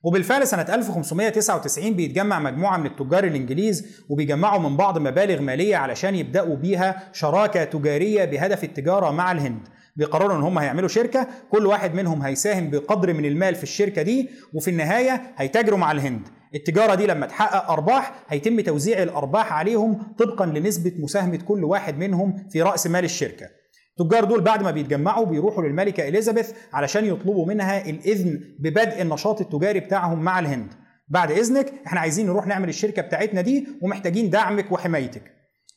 وبالفعل 0.04 0.46
سنة 0.46 0.62
1599 0.62 1.94
بيتجمع 1.94 2.38
مجموعة 2.38 2.76
من 2.76 2.86
التجار 2.86 3.24
الإنجليز 3.24 3.86
وبيجمعوا 4.08 4.60
من 4.60 4.76
بعض 4.76 4.98
مبالغ 4.98 5.40
مالية 5.42 5.76
علشان 5.76 6.14
يبدأوا 6.14 6.56
بيها 6.56 7.08
شراكة 7.12 7.64
تجارية 7.64 8.24
بهدف 8.24 8.64
التجارة 8.64 9.10
مع 9.10 9.32
الهند. 9.32 9.68
بيقرروا 9.96 10.36
إن 10.36 10.42
هم 10.42 10.58
هيعملوا 10.58 10.88
شركة 10.88 11.26
كل 11.50 11.66
واحد 11.66 11.94
منهم 11.94 12.22
هيساهم 12.22 12.70
بقدر 12.70 13.12
من 13.12 13.24
المال 13.24 13.54
في 13.54 13.62
الشركة 13.62 14.02
دي 14.02 14.30
وفي 14.54 14.70
النهاية 14.70 15.22
هيتاجروا 15.36 15.78
مع 15.78 15.92
الهند. 15.92 16.28
التجارة 16.54 16.94
دي 16.94 17.06
لما 17.06 17.26
تحقق 17.26 17.70
أرباح 17.70 18.24
هيتم 18.28 18.60
توزيع 18.60 19.02
الأرباح 19.02 19.52
عليهم 19.52 20.02
طبقا 20.18 20.46
لنسبة 20.46 20.92
مساهمة 20.98 21.36
كل 21.36 21.64
واحد 21.64 21.98
منهم 21.98 22.46
في 22.50 22.62
رأس 22.62 22.86
مال 22.86 23.04
الشركة. 23.04 23.63
التجار 24.00 24.24
دول 24.24 24.40
بعد 24.40 24.62
ما 24.62 24.70
بيتجمعوا 24.70 25.26
بيروحوا 25.26 25.62
للملكة 25.62 26.08
إليزابيث 26.08 26.50
علشان 26.72 27.04
يطلبوا 27.04 27.46
منها 27.46 27.90
الإذن 27.90 28.40
ببدء 28.58 29.02
النشاط 29.02 29.40
التجاري 29.40 29.80
بتاعهم 29.80 30.18
مع 30.22 30.38
الهند. 30.38 30.68
بعد 31.08 31.30
إذنك 31.30 31.72
إحنا 31.86 32.00
عايزين 32.00 32.26
نروح 32.26 32.46
نعمل 32.46 32.68
الشركة 32.68 33.02
بتاعتنا 33.02 33.40
دي 33.40 33.66
ومحتاجين 33.82 34.30
دعمك 34.30 34.72
وحمايتك. 34.72 35.22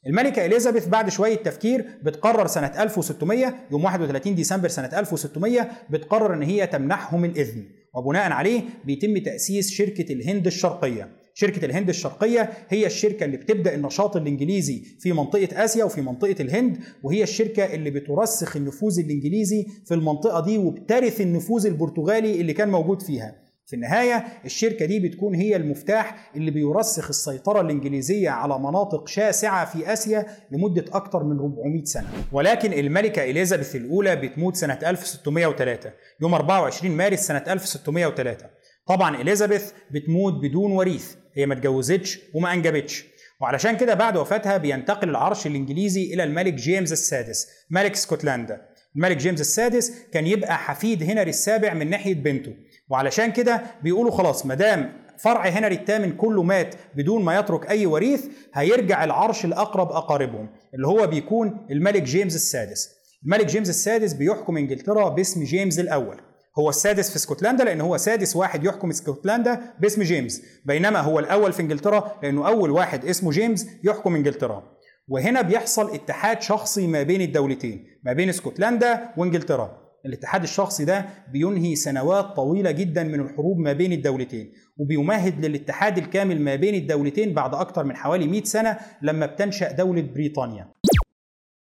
الملكة 0.08 0.46
إليزابيث 0.46 0.88
بعد 0.88 1.10
شوية 1.10 1.36
تفكير 1.36 1.86
بتقرر 2.04 2.48
سنة 2.48 2.84
1600 2.84 3.54
يوم 3.72 3.84
31 3.84 4.36
ديسمبر 4.36 4.68
سنة 4.68 5.00
1600 5.00 5.68
بتقرر 5.90 6.34
إن 6.34 6.44
هي 6.44 6.68
تمنحهم 6.68 7.26
الإذن. 7.26 7.66
وبناء 7.96 8.32
عليه 8.32 8.62
بيتم 8.86 9.18
تأسيس 9.18 9.72
شركة 9.72 10.14
الهند 10.14 10.46
الشرقية. 10.48 11.10
شركة 11.40 11.66
الهند 11.66 11.90
الشرقية 11.90 12.50
هي 12.70 12.86
الشركة 12.86 13.24
اللي 13.24 13.38
بتبدأ 13.38 13.76
النشاط 13.76 14.16
الإنجليزي 14.16 14.84
في 15.00 15.14
منطقة 15.14 15.64
آسيا 15.66 15.84
وفي 15.84 16.02
منطقة 16.02 16.36
الهند 16.40 16.78
وهي 17.04 17.24
الشركة 17.24 17.66
اللي 17.74 17.90
بترسخ 17.90 18.56
النفوذ 18.56 19.00
الإنجليزي 19.00 19.66
في 19.86 19.94
المنطقة 19.94 20.46
دي 20.46 20.58
وبترث 20.58 21.22
النفوذ 21.22 21.66
البرتغالي 21.66 22.42
اللي 22.42 22.54
كان 22.54 22.70
موجود 22.70 23.02
فيها. 23.02 23.36
في 23.66 23.76
النهاية 23.76 24.26
الشركة 24.46 24.86
دي 24.86 25.00
بتكون 25.00 25.36
هي 25.36 25.56
المفتاح 25.56 26.32
اللي 26.36 26.52
بيرسخ 26.52 27.08
السيطرة 27.10 27.62
الإنجليزية 27.62 28.30
على 28.30 28.60
مناطق 28.60 29.08
شاسعة 29.08 29.66
في 29.66 29.94
آسيا 29.94 30.26
لمدة 30.52 30.86
أكثر 30.94 31.24
من 31.24 31.40
400 31.40 31.84
سنة. 31.84 32.08
ولكن 32.32 32.74
الملكة 32.74 33.24
إليزابيث 33.24 33.76
الأولى 33.76 34.16
بتموت 34.16 34.56
سنة 34.56 34.80
1603 34.86 35.92
يوم 36.22 36.34
24 36.34 36.92
مارس 36.98 37.20
سنة 37.20 37.44
1603 37.48 38.46
طبعا 38.88 39.22
إليزابيث 39.22 39.72
بتموت 39.92 40.34
بدون 40.34 40.72
وريث. 40.72 41.16
هي 41.38 41.46
ما 41.46 41.54
اتجوزتش 41.54 42.20
وما 42.34 42.54
أنجبتش. 42.54 43.06
وعلشان 43.42 43.78
كده 43.78 43.94
بعد 43.94 44.18
وفاتها 44.18 44.58
بينتقل 44.58 45.10
العرش 45.10 45.48
الإنجليزي 45.48 46.14
إلى 46.14 46.24
الملك 46.24 46.54
جيمس 46.54 46.92
السادس 46.92 47.48
ملك 47.70 47.92
اسكتلندا 47.94 48.62
الملك 48.96 49.18
جيمس 49.18 49.42
السادس 49.42 49.94
كان 50.14 50.28
يبقى 50.28 50.58
حفيد 50.58 51.04
هنري 51.04 51.30
السابع 51.30 51.74
من 51.74 51.90
ناحية 51.90 52.14
بنته. 52.16 52.54
وعلشان 52.90 53.32
كده 53.32 53.62
بيقولوا 53.84 54.12
خلاص 54.12 54.46
ما 54.46 54.56
دام 54.56 54.94
فرع 55.18 55.48
هنري 55.48 55.76
الثامن 55.76 56.12
كله 56.18 56.44
مات 56.44 56.76
بدون 56.96 57.24
ما 57.24 57.40
يترك 57.40 57.70
أي 57.70 57.86
وريث 57.86 58.26
هيرجع 58.54 59.04
العرش 59.04 59.46
لأقرب 59.46 59.92
أقاربهم 59.92 60.50
اللي 60.74 60.88
هو 60.88 61.08
بيكون 61.08 61.68
الملك 61.72 62.02
جيمس 62.04 62.36
السادس. 62.36 62.90
الملك 63.26 63.46
جيمس 63.46 63.70
السادس 63.70 64.14
بيحكم 64.14 64.58
إنجلترا 64.58 65.10
باسم 65.10 65.44
جيمس 65.44 65.80
الأول. 65.80 66.18
هو 66.60 66.70
السادس 66.70 67.10
في 67.10 67.16
اسكتلندا 67.16 67.64
لأن 67.64 67.82
هو 67.82 67.98
سادس 67.98 68.36
واحد 68.36 68.64
يحكم 68.64 68.90
اسكتلندا 68.90 69.62
باسم 69.80 70.02
جيمس. 70.02 70.42
بينما 70.66 71.00
هو 71.00 71.20
الأول 71.20 71.54
في 71.54 71.62
إنجلترا 71.62 72.12
لأنه 72.24 72.48
أول 72.48 72.72
واحد 72.72 73.06
اسمه 73.06 73.32
جيمس 73.32 73.68
يحكم 73.84 74.16
إنجلترا. 74.16 74.64
وهنا 75.08 75.42
بيحصل 75.42 75.94
اتحاد 75.94 76.42
شخصي 76.42 76.88
ما 76.88 77.04
بين 77.04 77.22
الدولتين 77.22 77.86
ما 78.04 78.14
بين 78.14 78.30
اسكتلندا 78.30 79.10
وإنجلترا. 79.18 79.88
الاتحاد 80.06 80.44
الشخصي 80.44 80.86
ده 80.86 81.06
بينهي 81.34 81.76
سنوات 81.76 82.26
طويلة 82.26 82.72
جدا 82.72 83.04
من 83.04 83.20
الحروب 83.20 83.58
ما 83.58 83.74
بين 83.74 83.94
الدولتين 83.94 84.54
وبيمهد 84.78 85.46
للاتحاد 85.46 85.98
الكامل 85.98 86.42
ما 86.42 86.56
بين 86.56 86.76
الدولتين 86.76 87.34
بعد 87.34 87.54
أكثر 87.54 87.84
من 87.84 87.96
حوالي 87.96 88.28
100 88.28 88.44
سنة 88.44 88.78
لما 89.02 89.26
بتنشأ 89.26 89.72
دولة 89.72 90.02
بريطانيا. 90.02 90.72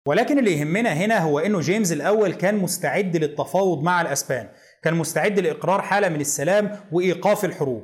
ولكن 0.08 0.40
اللي 0.40 0.60
يهمنا 0.60 0.94
هنا 0.94 1.20
هو 1.20 1.40
إنه 1.40 1.60
جيمس 1.60 1.92
الأول 1.92 2.34
كان 2.34 2.56
مستعد 2.58 3.18
للتفاوض 3.18 3.84
مع 3.84 4.02
الأسبان. 4.02 4.48
كان 4.86 4.94
مستعد 4.94 5.40
لإقرار 5.40 5.82
حالة 5.82 6.10
من 6.10 6.22
السلام 6.22 6.72
وإيقاف 6.92 7.46
الحروب. 7.46 7.84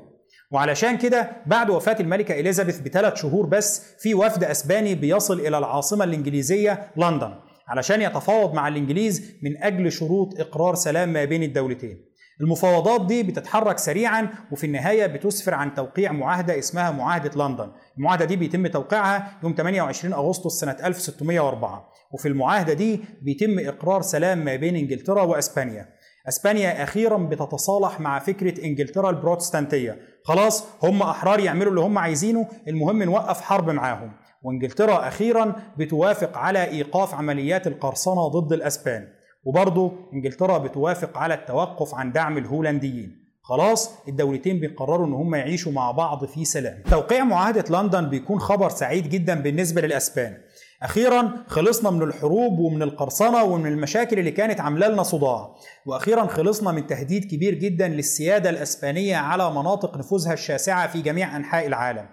وعلشان 0.51 0.97
كده 0.97 1.31
بعد 1.45 1.69
وفاة 1.69 1.97
الملكة 1.99 2.39
إليزابيث 2.39 2.79
بثلاث 2.79 3.15
شهور 3.15 3.45
بس 3.45 3.95
في 3.99 4.13
وفد 4.13 4.43
أسباني 4.43 4.95
بيصل 4.95 5.39
إلى 5.39 5.57
العاصمة 5.57 6.03
الإنجليزية 6.03 6.91
لندن 6.97 7.33
علشان 7.67 8.01
يتفاوض 8.01 8.53
مع 8.53 8.67
الإنجليز 8.67 9.31
من 9.43 9.63
أجل 9.63 9.91
شروط 9.91 10.39
إقرار 10.39 10.75
سلام 10.75 11.13
ما 11.13 11.25
بين 11.25 11.43
الدولتين. 11.43 12.05
المفاوضات 12.41 13.05
دي 13.05 13.23
بتتحرك 13.23 13.77
سريعا 13.77 14.29
وفي 14.51 14.63
النهاية 14.63 15.05
بتسفر 15.05 15.53
عن 15.53 15.73
توقيع 15.73 16.11
معاهدة 16.11 16.59
اسمها 16.59 16.91
معاهدة 16.91 17.47
لندن. 17.47 17.71
المعاهدة 17.97 18.25
دي 18.25 18.35
بيتم 18.35 18.67
توقيعها 18.67 19.39
يوم 19.43 19.53
28 19.57 20.13
أغسطس 20.13 20.59
سنة 20.59 20.77
1604 20.83 21.89
وفي 22.13 22.27
المعاهدة 22.27 22.73
دي 22.73 23.01
بيتم 23.21 23.59
إقرار 23.59 24.01
سلام 24.01 24.45
ما 24.45 24.55
بين 24.55 24.75
إنجلترا 24.75 25.21
وأسبانيا. 25.21 26.00
أسبانيا 26.27 26.83
أخيرا 26.83 27.17
بتتصالح 27.17 27.99
مع 27.99 28.19
فكرة 28.19 28.65
إنجلترا 28.65 29.09
البروتستانتية. 29.09 29.99
خلاص 30.23 30.65
هم 30.83 31.01
أحرار 31.01 31.39
يعملوا 31.39 31.69
اللي 31.69 31.81
هم 31.81 31.97
عايزينه 31.97 32.47
المهم 32.67 33.03
نوقف 33.03 33.41
حرب 33.41 33.69
معاهم. 33.69 34.11
وإنجلترا 34.43 35.07
أخيرا 35.07 35.55
بتوافق 35.77 36.37
على 36.37 36.63
إيقاف 36.63 37.13
عمليات 37.13 37.67
القرصنة 37.67 38.27
ضد 38.27 38.53
الأسبان. 38.53 39.07
وبرضه 39.43 39.91
إنجلترا 40.13 40.57
بتوافق 40.57 41.17
على 41.17 41.33
التوقف 41.33 41.95
عن 41.95 42.11
دعم 42.11 42.37
الهولنديين. 42.37 43.21
خلاص 43.43 43.91
الدولتين 44.07 44.59
بيقرروا 44.59 45.07
إن 45.07 45.13
هم 45.13 45.35
يعيشوا 45.35 45.71
مع 45.71 45.91
بعض 45.91 46.25
في 46.25 46.45
سلام. 46.45 46.83
توقيع 46.91 47.23
معاهدة 47.23 47.81
لندن 47.81 48.09
بيكون 48.09 48.39
خبر 48.39 48.69
سعيد 48.69 49.09
جدا 49.09 49.41
بالنسبة 49.41 49.81
للأسبان. 49.81 50.37
أخيرا 50.83 51.43
خلصنا 51.47 51.89
من 51.89 52.01
الحروب 52.01 52.59
ومن 52.59 52.81
القرصنة 52.81 53.43
ومن 53.43 53.71
المشاكل 53.71 54.19
اللي 54.19 54.31
كانت 54.31 54.61
عاملة 54.61 54.87
لنا 54.87 55.03
صداع. 55.03 55.55
وأخيرا 55.85 56.27
خلصنا 56.27 56.71
من 56.71 56.87
تهديد 56.87 57.25
كبير 57.25 57.53
جدا 57.53 57.87
للسيادة 57.87 58.49
الأسبانية 58.49 59.15
على 59.15 59.51
مناطق 59.51 59.97
نفوذها 59.97 60.33
الشاسعة 60.33 60.87
في 60.87 61.01
جميع 61.01 61.37
أنحاء 61.37 61.67
العالم. 61.67 62.05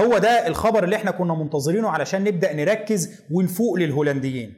هو 0.00 0.18
ده 0.18 0.46
الخبر 0.46 0.84
اللي 0.84 0.96
إحنا 0.96 1.10
كنا 1.10 1.34
منتظرينه 1.34 1.88
علشان 1.88 2.24
نبدأ 2.24 2.52
نركز 2.52 3.10
ونفوق 3.30 3.74
للهولنديين. 3.78 4.54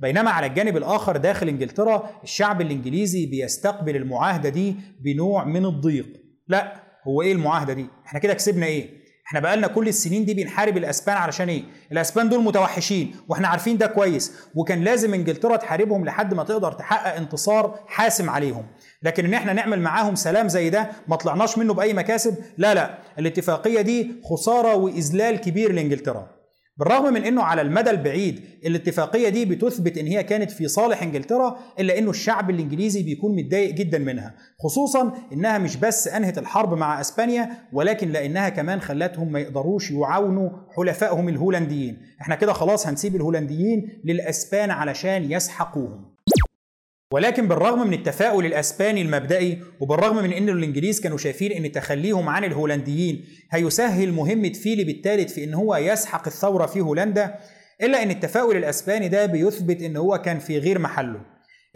بينما 0.00 0.30
على 0.30 0.46
الجانب 0.46 0.76
الآخر 0.76 1.16
داخل 1.16 1.48
إنجلترا 1.48 2.10
الشعب 2.22 2.60
الإنجليزي 2.60 3.26
بيستقبل 3.26 3.96
المعاهدة 3.96 4.48
دي 4.48 4.76
بنوع 5.00 5.44
من 5.44 5.66
الضيق. 5.66 6.06
لا 6.48 6.82
هو 7.08 7.22
إيه 7.22 7.32
المعاهدة 7.32 7.72
دي؟ 7.72 7.86
إحنا 8.06 8.18
كده 8.18 8.34
كسبنا 8.34 8.66
إيه؟ 8.66 9.03
إحنا 9.26 9.40
بقالنا 9.40 9.66
كل 9.66 9.88
السنين 9.88 10.24
دي 10.24 10.34
بنحارب 10.34 10.76
الأسبان 10.76 11.16
علشان 11.16 11.48
إيه؟ 11.48 11.62
الأسبان 11.92 12.28
دول 12.28 12.42
متوحشين 12.44 13.16
وإحنا 13.28 13.48
عارفين 13.48 13.78
ده 13.78 13.86
كويس 13.86 14.32
وكان 14.54 14.84
لازم 14.84 15.14
إنجلترا 15.14 15.56
تحاربهم 15.56 16.04
لحد 16.04 16.34
ما 16.34 16.44
تقدر 16.44 16.72
تحقق 16.72 17.14
انتصار 17.16 17.78
حاسم 17.86 18.30
عليهم. 18.30 18.66
لكن 19.02 19.24
إن 19.24 19.34
إحنا 19.34 19.52
نعمل 19.52 19.80
معاهم 19.80 20.14
سلام 20.14 20.48
زي 20.48 20.70
ده 20.70 20.90
ما 21.08 21.16
طلعناش 21.16 21.58
منه 21.58 21.74
بأي 21.74 21.94
مكاسب 21.94 22.36
لا 22.58 22.74
لا. 22.74 22.98
الاتفاقية 23.18 23.80
دي 23.80 24.10
خسارة 24.24 24.74
وإذلال 24.74 25.36
كبير 25.40 25.72
لإنجلترا. 25.72 26.26
بالرغم 26.76 27.12
من 27.14 27.24
إنه 27.24 27.42
على 27.42 27.62
المدى 27.62 27.90
البعيد 27.90 28.40
الاتفاقية 28.66 29.28
دي 29.28 29.44
بتثبت 29.44 29.98
إن 29.98 30.06
هي 30.06 30.22
كانت 30.22 30.50
في 30.50 30.68
صالح 30.68 31.02
إنجلترا 31.02 31.58
إلا 31.78 31.98
إنه 31.98 32.10
الشعب 32.10 32.50
الإنجليزي 32.50 33.02
بيكون 33.02 33.36
متضايق 33.36 33.74
جدا 33.74 33.98
منها 33.98 34.34
خصوصا 34.58 35.12
إنها 35.32 35.58
مش 35.58 35.76
بس 35.76 36.08
أنهت 36.08 36.38
الحرب 36.38 36.74
مع 36.74 37.00
إسبانيا 37.00 37.50
ولكن 37.72 38.08
لأنها 38.08 38.48
كمان 38.48 38.80
خلتهم 38.80 39.32
ما 39.32 39.40
يقدروش 39.40 39.90
يعاونوا 39.90 40.50
حلفائهم 40.76 41.28
الهولنديين. 41.28 41.96
إحنا 42.20 42.34
كده 42.34 42.52
خلاص 42.52 42.86
هنسيب 42.86 43.16
الهولنديين 43.16 44.00
للأسبان 44.04 44.70
علشان 44.70 45.32
يسحقوهم. 45.32 46.13
ولكن 47.14 47.48
بالرغم 47.48 47.86
من 47.86 47.94
التفاؤل 47.94 48.46
الأسباني 48.46 49.02
المبدئي 49.02 49.58
وبالرغم 49.80 50.16
من 50.16 50.32
إن 50.32 50.48
الإنجليز 50.48 51.00
كانوا 51.00 51.18
شايفين 51.18 51.52
إن 51.64 51.72
تخليهم 51.72 52.28
عن 52.28 52.44
الهولنديين 52.44 53.24
هيسهل 53.50 54.12
مهمه 54.12 54.48
فيليب 54.52 54.88
الثالث 54.88 55.32
في 55.32 55.44
إن 55.44 55.54
هو 55.54 55.76
يسحق 55.76 56.26
الثورة 56.26 56.66
في 56.66 56.80
هولندا 56.80 57.34
إلا 57.82 58.02
إن 58.02 58.10
التفاؤل 58.10 58.56
الأسباني 58.56 59.08
ده 59.08 59.26
بيثبت 59.26 59.82
إن 59.82 59.96
هو 59.96 60.18
كان 60.18 60.38
في 60.38 60.58
غير 60.58 60.78
محله. 60.78 61.20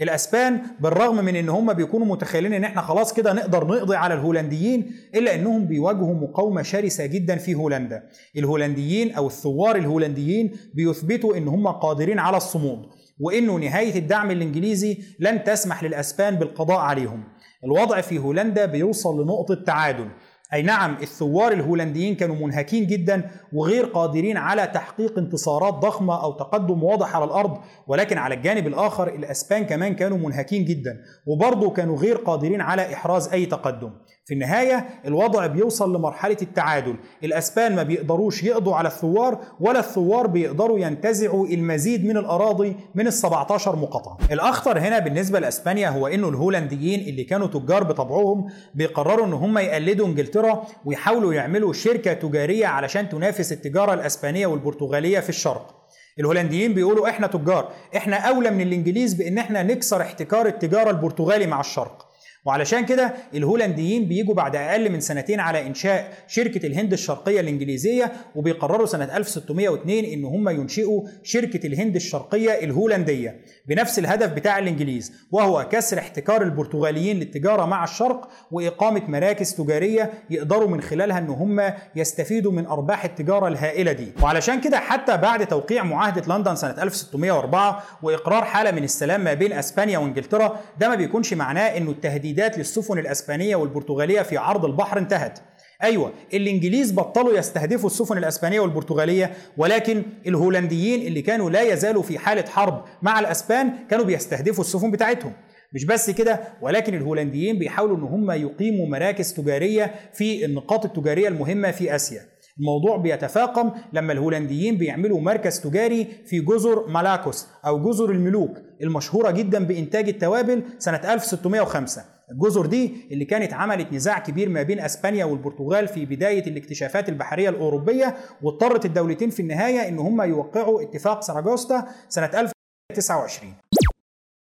الأسبان 0.03 0.61
بالرغم 0.81 1.25
من 1.25 1.37
إن 1.37 1.49
هم 1.49 1.73
بيكونوا 1.73 2.07
متخيلين 2.07 2.53
إن 2.53 2.65
إحنا 2.65 2.83
خلاص 2.83 3.13
كده 3.13 3.33
نقدر 3.33 3.67
نقضي 3.67 3.97
على 3.97 4.15
الهولنديين 4.15 4.91
إلا 5.15 5.35
إنهم 5.35 5.67
بيواجهوا 5.67 6.15
مقاومة 6.15 6.63
شرسة 6.63 7.07
جدا 7.07 7.37
في 7.37 7.55
هولندا. 7.55 8.03
الهولنديين 8.37 9.13
أو 9.13 9.27
الثوار 9.27 9.77
الهولنديين 9.77 10.57
بيثبتوا 10.75 11.37
إن 11.37 11.49
هم 11.49 11.67
قادرين 11.69 12.19
على 12.19 12.37
الصمود. 12.37 12.87
وإنه 13.21 13.57
نهاية 13.57 13.99
الدعم 13.99 14.31
الإنجليزي 14.31 14.99
لن 15.21 15.45
تسمح 15.45 15.85
للأسبان 15.85 16.37
بالقضاء 16.37 16.79
عليهم. 16.79 17.25
الوضع 17.65 18.01
في 18.01 18.19
هولندا 18.19 18.67
بيوصل 18.67 19.23
لنقطة 19.23 19.65
تعادل. 19.67 20.09
أي 20.53 20.63
نعم 20.63 20.97
الثوار 21.03 21.53
الهولنديين 21.53 22.15
كانوا 22.15 22.37
منهكين 22.37 22.87
جدا 22.87 23.31
وغير 23.53 23.85
قادرين 23.85 24.37
على 24.37 24.67
تحقيق 24.67 25.19
انتصارات 25.19 25.75
ضخمة 25.75 26.23
أو 26.23 26.33
تقدم 26.33 26.83
واضح 26.83 27.17
على 27.17 27.25
الأرض 27.25 27.59
ولكن 27.87 28.19
على 28.19 28.35
الجانب 28.35 28.67
الآخر 28.67 29.09
الأسبان 29.09 29.67
كمان 29.67 29.95
كانوا 29.95 30.19
منهكين 30.19 30.65
جدا 30.65 30.97
وبرضه 31.27 31.71
كانوا 31.71 31.97
غير 31.97 32.17
قادرين 32.17 32.61
على 32.61 32.95
إحراز 32.95 33.29
أي 33.29 33.47
تقدم. 33.47 33.91
في 34.29 34.35
النهاية 34.35 34.89
الوضع 35.07 35.47
بيوصل 35.47 35.97
لمرحلة 35.97 36.37
التعادل. 36.43 36.97
الأسبان 37.25 37.77
ما 37.77 37.83
بيقدروش 37.83 38.43
يقضوا 38.45 38.75
على 38.75 38.89
الثوار 38.89 39.39
ولا 39.61 39.79
الثوار 39.79 40.27
بيقدروا 40.27 40.79
ينتزعوا 40.79 41.47
المزيد 41.47 42.05
من 42.05 42.17
الأراضي 42.17 42.77
من 42.95 43.07
ال 43.07 43.13
17 43.13 43.77
مقاطعة. 43.77 44.19
الأخطر 44.33 44.79
هنا 44.79 44.99
بالنسبة 44.99 45.41
لأسبانيا 45.41 45.89
هو 45.89 46.07
إنه 46.07 46.29
الهولنديين 46.29 47.01
اللي 47.01 47.25
كانوا 47.25 47.47
تجار 47.47 47.85
بطبعهم 47.85 48.47
بيقرروا 48.75 49.27
إن 49.27 49.33
هم 49.33 49.59
يقلدوا 49.59 50.07
إنجلترا 50.07 50.65
ويحاولوا 50.85 51.35
يعملوا 51.35 51.73
شركة 51.73 52.13
تجارية 52.13 52.67
علشان 52.67 53.09
تنافس 53.09 53.53
التجارة 53.53 53.95
الأسبانية 53.95 54.47
والبرتغالية 54.47 55.21
في 55.21 55.29
الشرق. 55.29 55.75
الهولنديين 56.21 56.75
بيقولوا 56.75 57.09
إحنا 57.09 57.27
تجار 57.27 57.69
إحنا 57.97 58.17
أولى 58.17 58.51
من 58.51 58.61
الإنجليز 58.61 59.15
بإن 59.15 59.39
إحنا 59.39 59.63
نكسر 59.63 60.01
احتكار 60.03 60.47
التجارة 60.47 60.91
البرتغالي 60.91 61.47
مع 61.47 61.61
الشرق. 61.61 62.08
وعلشان 62.45 62.87
كده 62.87 63.15
الهولنديين 63.35 64.05
بيجوا 64.09 64.35
بعد 64.35 64.57
أقل 64.57 64.91
من 64.93 65.01
سنتين 65.01 65.41
على 65.41 65.67
إنشاء 65.67 66.13
شركة 66.29 66.67
الهند 66.67 66.93
الشرقية 66.93 67.41
الإنجليزية 67.41 68.13
وبيقرروا 68.35 68.87
سنة 68.87 69.17
1602 69.17 70.05
إن 70.05 70.25
هم 70.25 70.49
ينشئوا 70.49 71.03
شركة 71.23 71.67
الهند 71.67 71.97
الشرقية 71.97 72.51
الهولندية 72.65 73.41
بنفس 73.67 73.99
الهدف 73.99 74.33
بتاع 74.33 74.59
الإنجليز 74.59 75.13
وهو 75.33 75.69
كسر 75.73 75.99
احتكار 75.99 76.43
البرتغاليين 76.43 77.19
للتجارة 77.19 77.65
مع 77.67 77.85
الشرق 77.85 78.29
وإقامة 78.51 79.03
مراكز 79.09 79.55
تجارية 79.55 80.11
يقدروا 80.31 80.69
من 80.69 80.81
خلالها 80.81 81.19
إن 81.19 81.29
هم 81.29 81.73
يستفيدوا 81.97 82.53
من 82.53 82.67
أرباح 82.67 83.05
التجارة 83.05 83.49
الهائلة 83.49 83.93
دي. 83.93 84.13
وعلشان 84.23 84.61
كده 84.61 84.79
حتى 84.79 85.17
بعد 85.17 85.47
توقيع 85.47 85.83
معاهدة 85.85 86.37
لندن 86.37 86.57
سنة 86.57 86.83
1604 86.83 87.83
وإقرار 88.03 88.45
حالة 88.45 88.71
من 88.71 88.85
السلام 88.85 89.25
ما 89.25 89.35
بين 89.35 89.53
أسبانيا 89.53 89.99
وإنجلترا 89.99 90.61
ده 90.81 90.89
ما 90.89 90.95
بيكونش 90.95 91.35
معناه 91.35 91.77
إنه 91.77 91.91
التهديدات 92.29 92.59
للسفن 92.59 92.99
الإسبانية 92.99 93.57
والبرتغالية 93.57 94.23
في 94.23 94.37
عرض 94.37 94.65
البحر 94.65 94.99
انتهت. 94.99 95.39
أيوه 95.83 96.13
الإنجليز 96.35 96.93
بطلوا 96.93 97.39
يستهدفوا 97.39 97.91
السفن 97.91 98.19
الإسبانية 98.19 98.61
والبرتغالية 98.61 99.33
ولكن 99.57 100.03
الهولنديين 100.27 101.07
اللي 101.07 101.23
كانوا 101.23 101.51
لا 101.51 101.63
يزالوا 101.63 102.03
في 102.03 102.19
حالة 102.19 102.45
حرب 102.49 102.85
مع 103.03 103.21
الأسبان 103.21 103.73
كانوا 103.91 104.05
بيستهدفوا 104.05 104.65
السفن 104.65 104.91
بتاعتهم. 104.91 105.33
مش 105.73 105.85
بس 105.85 106.11
كده 106.11 106.41
ولكن 106.63 106.95
الهولنديين 106.95 107.59
بيحاولوا 107.59 107.97
إن 107.97 108.03
هم 108.03 108.31
يقيموا 108.31 108.87
مراكز 108.87 109.33
تجارية 109.33 109.95
في 110.13 110.45
النقاط 110.45 110.85
التجارية 110.85 111.29
المهمة 111.29 111.71
في 111.71 111.95
آسيا. 111.95 112.21
الموضوع 112.59 112.97
بيتفاقم 112.97 113.71
لما 113.93 114.13
الهولنديين 114.13 114.77
بيعملوا 114.79 115.21
مركز 115.21 115.61
تجاري 115.61 116.07
في 116.27 116.41
جزر 116.41 116.87
مالاكوس 116.87 117.47
أو 117.67 117.83
جزر 117.91 118.11
الملوك 118.11 118.59
المشهورة 118.83 119.31
جدا 119.31 119.65
بإنتاج 119.65 120.09
التوابل 120.09 120.63
سنة 120.79 121.13
1605 121.15 122.18
الجزر 122.33 122.67
دي 122.67 122.95
اللي 123.11 123.25
كانت 123.25 123.53
عملت 123.53 123.93
نزاع 123.93 124.19
كبير 124.19 124.49
ما 124.49 124.63
بين 124.63 124.81
أسبانيا 124.81 125.25
والبرتغال 125.25 125.89
في 125.89 126.07
بداية 126.07 126.47
الاكتشافات 126.47 127.09
البحرية 127.09 127.49
الأوروبية 127.49 128.17
واضطرت 128.43 128.85
الدولتين 128.85 129.31
في 129.31 129.41
النهاية 129.41 129.89
إن 129.89 129.99
هم 129.99 130.23
يوقعوا 130.23 130.83
اتفاق 130.83 131.23
سراجوستا 131.23 131.87
سنة 132.09 132.27
1929 132.27 133.55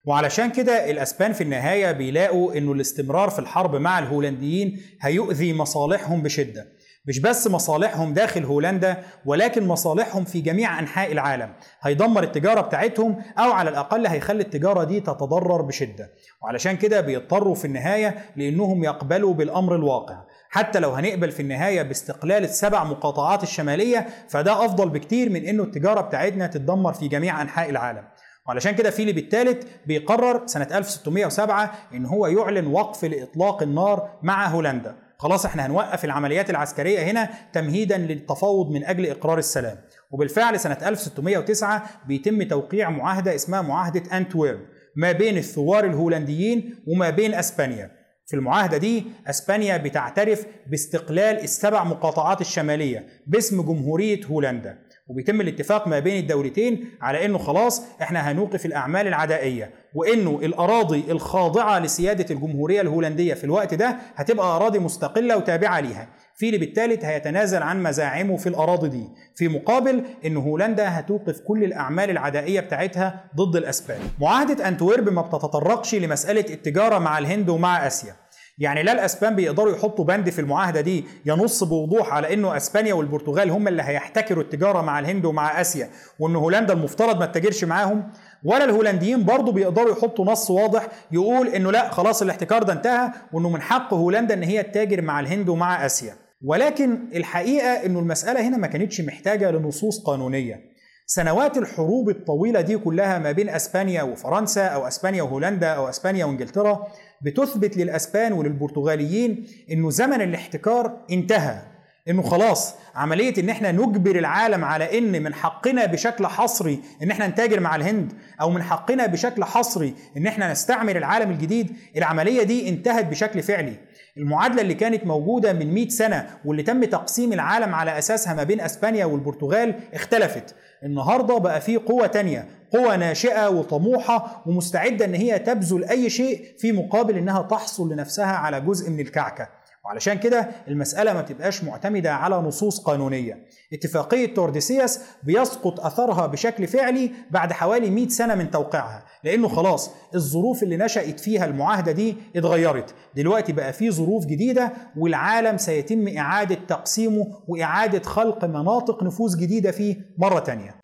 وعلشان 0.04 0.50
كده 0.50 0.90
الأسبان 0.90 1.32
في 1.32 1.40
النهاية 1.40 1.92
بيلاقوا 1.92 2.58
إنه 2.58 2.72
الاستمرار 2.72 3.30
في 3.30 3.38
الحرب 3.38 3.76
مع 3.76 3.98
الهولنديين 3.98 4.80
هيؤذي 5.00 5.52
مصالحهم 5.52 6.22
بشدة. 6.22 6.66
مش 7.06 7.18
بس 7.18 7.46
مصالحهم 7.46 8.14
داخل 8.14 8.44
هولندا 8.44 9.02
ولكن 9.26 9.66
مصالحهم 9.66 10.24
في 10.24 10.40
جميع 10.40 10.78
أنحاء 10.78 11.12
العالم. 11.12 11.52
هيدمر 11.82 12.22
التجارة 12.22 12.60
بتاعتهم 12.60 13.22
أو 13.38 13.52
على 13.52 13.70
الأقل 13.70 14.06
هيخلي 14.06 14.42
التجارة 14.42 14.84
دي 14.84 15.00
تتضرر 15.00 15.62
بشدة. 15.62 16.10
وعلشان 16.42 16.76
كده 16.76 17.00
بيضطروا 17.00 17.54
في 17.54 17.64
النهاية 17.64 18.14
لأنهم 18.36 18.84
يقبلوا 18.84 19.34
بالأمر 19.34 19.76
الواقع. 19.76 20.16
حتى 20.50 20.78
لو 20.80 20.90
هنقبل 20.90 21.30
في 21.30 21.42
النهاية 21.42 21.82
باستقلال 21.82 22.44
السبع 22.44 22.84
مقاطعات 22.84 23.42
الشمالية 23.42 24.06
فده 24.28 24.64
أفضل 24.64 24.88
بكتير 24.88 25.30
من 25.30 25.44
إنه 25.44 25.62
التجارة 25.62 26.00
بتاعتنا 26.00 26.46
تتدمر 26.46 26.92
في 26.92 27.08
جميع 27.08 27.42
أنحاء 27.42 27.70
العالم. 27.70 28.04
وعلشان 28.48 28.72
كده 28.74 28.90
فيليب 28.90 29.18
الثالث 29.18 29.66
بيقرر 29.86 30.46
سنة 30.46 30.68
1607 30.72 31.72
إن 31.94 32.06
هو 32.06 32.26
يعلن 32.26 32.66
وقف 32.66 33.04
لإطلاق 33.04 33.62
النار 33.62 34.10
مع 34.22 34.46
هولندا. 34.46 34.96
خلاص 35.22 35.44
إحنا 35.46 35.66
هنوقف 35.66 36.04
العمليات 36.04 36.50
العسكرية 36.50 37.00
هنا 37.02 37.28
تمهيدا 37.52 37.98
للتفاوض 37.98 38.70
من 38.70 38.84
أجل 38.84 39.06
إقرار 39.06 39.38
السلام. 39.38 39.76
وبالفعل 40.10 40.60
سنة 40.60 40.78
1609 40.88 41.82
بيتم 42.06 42.42
توقيع 42.42 42.90
معاهدة 42.90 43.34
اسمها 43.34 43.62
معاهدة 43.62 44.16
أنتويرب 44.16 44.60
ما 44.96 45.12
بين 45.12 45.38
الثوار 45.38 45.84
الهولنديين 45.84 46.74
وما 46.86 47.10
بين 47.10 47.34
أسبانيا. 47.34 47.90
في 48.26 48.36
المعاهدة 48.36 48.76
دي 48.76 49.04
أسبانيا 49.26 49.76
بتعترف 49.76 50.46
باستقلال 50.70 51.42
السبع 51.42 51.84
مقاطعات 51.84 52.40
الشمالية 52.40 53.06
باسم 53.26 53.62
جمهورية 53.62 54.26
هولندا. 54.26 54.78
وبيتم 55.06 55.40
الاتفاق 55.40 55.88
ما 55.88 55.98
بين 55.98 56.22
الدولتين 56.22 56.90
على 57.00 57.24
إنه 57.24 57.38
خلاص 57.38 57.82
إحنا 58.02 58.30
هنوقف 58.30 58.66
الأعمال 58.66 59.06
العدائية 59.06 59.70
وإنه 59.94 60.40
الأراضي 60.42 61.04
الخاضعة 61.10 61.78
لسيادة 61.78 62.34
الجمهورية 62.34 62.80
الهولندية 62.80 63.34
في 63.34 63.44
الوقت 63.44 63.74
ده 63.74 63.96
هتبقى 64.16 64.56
أراضي 64.56 64.78
مستقلة 64.78 65.36
وتابعة 65.36 65.80
ليها. 65.80 66.08
فيليب 66.36 66.62
الثالث 66.62 67.04
هيتنازل 67.04 67.62
عن 67.62 67.82
مزاعمه 67.82 68.36
في 68.36 68.48
الأراضي 68.48 68.88
دي 68.88 69.08
في 69.34 69.48
مقابل 69.48 70.04
إن 70.26 70.36
هولندا 70.36 70.98
هتوقف 70.98 71.40
كل 71.40 71.64
الأعمال 71.64 72.10
العدائية 72.10 72.60
بتاعتها 72.60 73.24
ضد 73.36 73.56
الأسبان. 73.56 74.00
معاهدة 74.20 74.68
أنتويرب 74.68 75.08
ما 75.08 75.22
بتتطرقش 75.22 75.94
لمسألة 75.94 76.44
التجارة 76.54 76.98
مع 76.98 77.18
الهند 77.18 77.48
ومع 77.48 77.86
آسيا. 77.86 78.21
يعني 78.58 78.82
لا 78.82 78.92
الأسبان 78.92 79.34
بيقدروا 79.36 79.72
يحطوا 79.72 80.04
بند 80.04 80.30
في 80.30 80.38
المعاهدة 80.40 80.80
دي 80.80 81.04
ينص 81.26 81.64
بوضوح 81.64 82.12
على 82.12 82.34
إنه 82.34 82.56
أسبانيا 82.56 82.94
والبرتغال 82.94 83.50
هم 83.50 83.68
اللي 83.68 83.82
هيحتكروا 83.82 84.42
التجارة 84.42 84.80
مع 84.80 84.98
الهند 84.98 85.24
ومع 85.24 85.60
آسيا 85.60 85.90
وان 86.18 86.36
هولندا 86.36 86.72
المفترض 86.72 87.18
ما 87.20 87.26
تتاجرش 87.26 87.64
معاهم 87.64 88.10
ولا 88.44 88.64
الهولنديين 88.64 89.24
برضه 89.24 89.52
بيقدروا 89.52 89.92
يحطوا 89.92 90.24
نص 90.24 90.50
واضح 90.50 90.88
يقول 91.12 91.48
إنه 91.48 91.70
لا 91.70 91.90
خلاص 91.90 92.22
الاحتكار 92.22 92.62
ده 92.62 92.72
انتهى 92.72 93.10
وإنه 93.32 93.48
من 93.50 93.62
حق 93.62 93.94
هولندا 93.94 94.34
إن 94.34 94.42
هي 94.42 94.62
تتاجر 94.62 95.02
مع 95.02 95.20
الهند 95.20 95.48
ومع 95.48 95.86
آسيا. 95.86 96.14
ولكن 96.44 96.98
الحقيقة 97.14 97.66
إنه 97.86 97.98
المسألة 97.98 98.48
هنا 98.48 98.56
ما 98.56 98.66
كانتش 98.66 99.00
محتاجة 99.00 99.50
لنصوص 99.50 100.04
قانونية. 100.04 100.72
سنوات 101.06 101.56
الحروب 101.58 102.08
الطويلة 102.10 102.60
دي 102.60 102.78
كلها 102.78 103.18
ما 103.18 103.32
بين 103.32 103.48
أسبانيا 103.48 104.02
وفرنسا 104.02 104.66
أو 104.66 104.86
أسبانيا 104.88 105.22
وهولندا 105.22 105.68
أو 105.68 105.88
أسبانيا 105.88 106.24
وإنجلترا 106.24 106.86
بتثبت 107.22 107.76
للأسبان 107.76 108.32
وللبرتغاليين 108.32 109.46
إنه 109.70 109.90
زمن 109.90 110.20
الاحتكار 110.22 110.96
انتهى. 111.10 111.62
إنه 112.08 112.22
خلاص 112.22 112.74
عملية 112.94 113.34
إن 113.38 113.48
إحنا 113.48 113.72
نجبر 113.72 114.16
العالم 114.18 114.64
على 114.64 114.98
إن 114.98 115.22
من 115.22 115.34
حقنا 115.34 115.86
بشكل 115.86 116.26
حصري 116.26 116.78
إن 117.02 117.10
إحنا 117.10 117.26
نتاجر 117.26 117.60
مع 117.60 117.76
الهند 117.76 118.12
أو 118.40 118.50
من 118.50 118.62
حقنا 118.62 119.06
بشكل 119.06 119.44
حصري 119.44 119.94
إن 120.16 120.26
إحنا 120.26 120.52
نستعمر 120.52 120.96
العالم 120.96 121.30
الجديد 121.30 121.72
العملية 121.96 122.42
دي 122.42 122.68
انتهت 122.68 123.04
بشكل 123.06 123.42
فعلي. 123.42 123.74
المعادلة 124.16 124.62
اللي 124.62 124.74
كانت 124.74 125.06
موجودة 125.06 125.52
من 125.52 125.74
100 125.74 125.88
سنة 125.88 126.26
واللي 126.44 126.62
تم 126.62 126.84
تقسيم 126.84 127.32
العالم 127.32 127.74
على 127.74 127.98
أساسها 127.98 128.34
ما 128.34 128.42
بين 128.42 128.60
أسبانيا 128.60 129.04
والبرتغال 129.04 129.74
اختلفت. 129.94 130.54
النهاردة 130.84 131.38
بقى 131.38 131.60
في 131.60 131.76
قوة 131.76 132.06
تانية 132.06 132.48
قوة 132.72 132.96
ناشئة 132.96 133.48
وطموحة 133.48 134.42
ومستعدة 134.46 135.04
إن 135.04 135.14
هي 135.14 135.38
تبذل 135.38 135.84
أي 135.84 136.10
شيء 136.10 136.44
في 136.58 136.72
مقابل 136.72 137.16
إنها 137.16 137.42
تحصل 137.42 137.92
لنفسها 137.92 138.26
على 138.36 138.60
جزء 138.60 138.90
من 138.90 139.00
الكعكة. 139.00 139.48
وعلشان 139.84 140.14
كده 140.18 140.48
المسألة 140.68 141.12
ما 141.12 141.20
بتبقاش 141.22 141.64
معتمدة 141.64 142.14
على 142.14 142.36
نصوص 142.36 142.80
قانونية. 142.80 143.46
اتفاقية 143.72 144.34
تورديسياس 144.34 145.00
بيسقط 145.22 145.80
أثرها 145.80 146.26
بشكل 146.26 146.66
فعلي 146.66 147.10
بعد 147.30 147.52
حوالي 147.52 147.90
100 147.90 148.08
سنة 148.08 148.34
من 148.34 148.50
توقيعها 148.50 149.04
لأنه 149.24 149.48
خلاص 149.48 149.90
الظروف 150.14 150.62
اللي 150.62 150.76
نشأت 150.76 151.20
فيها 151.20 151.44
المعاهدة 151.44 151.92
دي 151.92 152.16
اتغيرت. 152.36 152.94
دلوقتي 153.16 153.52
بقى 153.52 153.72
في 153.72 153.90
ظروف 153.90 154.26
جديدة 154.26 154.72
والعالم 154.96 155.56
سيتم 155.56 156.08
إعادة 156.18 156.58
تقسيمه 156.68 157.26
وإعادة 157.48 158.02
خلق 158.02 158.44
مناطق 158.44 159.02
نفوذ 159.02 159.38
جديدة 159.38 159.70
فيه 159.70 159.96
مرة 160.18 160.38
تانية. 160.38 160.81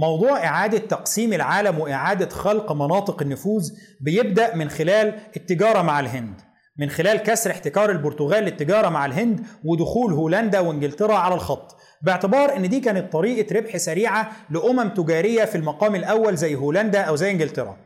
موضوع 0.00 0.44
إعادة 0.44 0.78
تقسيم 0.78 1.32
العالم 1.32 1.78
وإعادة 1.78 2.28
خلق 2.28 2.72
مناطق 2.72 3.22
النفوذ 3.22 3.70
بيبدأ 4.00 4.56
من 4.56 4.70
خلال 4.70 5.14
التجارة 5.36 5.82
مع 5.82 6.00
الهند 6.00 6.40
من 6.78 6.90
خلال 6.90 7.16
كسر 7.16 7.50
احتكار 7.50 7.90
البرتغال 7.90 8.44
للتجارة 8.44 8.88
مع 8.88 9.06
الهند 9.06 9.46
ودخول 9.64 10.12
هولندا 10.12 10.60
وإنجلترا 10.60 11.14
على 11.14 11.34
الخط. 11.34 11.76
باعتبار 12.02 12.56
إن 12.56 12.68
دي 12.68 12.80
كانت 12.80 13.12
طريقة 13.12 13.56
ربح 13.56 13.76
سريعة 13.76 14.32
لأمم 14.50 14.88
تجارية 14.88 15.44
في 15.44 15.54
المقام 15.58 15.94
الأول 15.94 16.36
زي 16.36 16.54
هولندا 16.54 17.00
أو 17.00 17.16
زي 17.16 17.30
إنجلترا. 17.30 17.76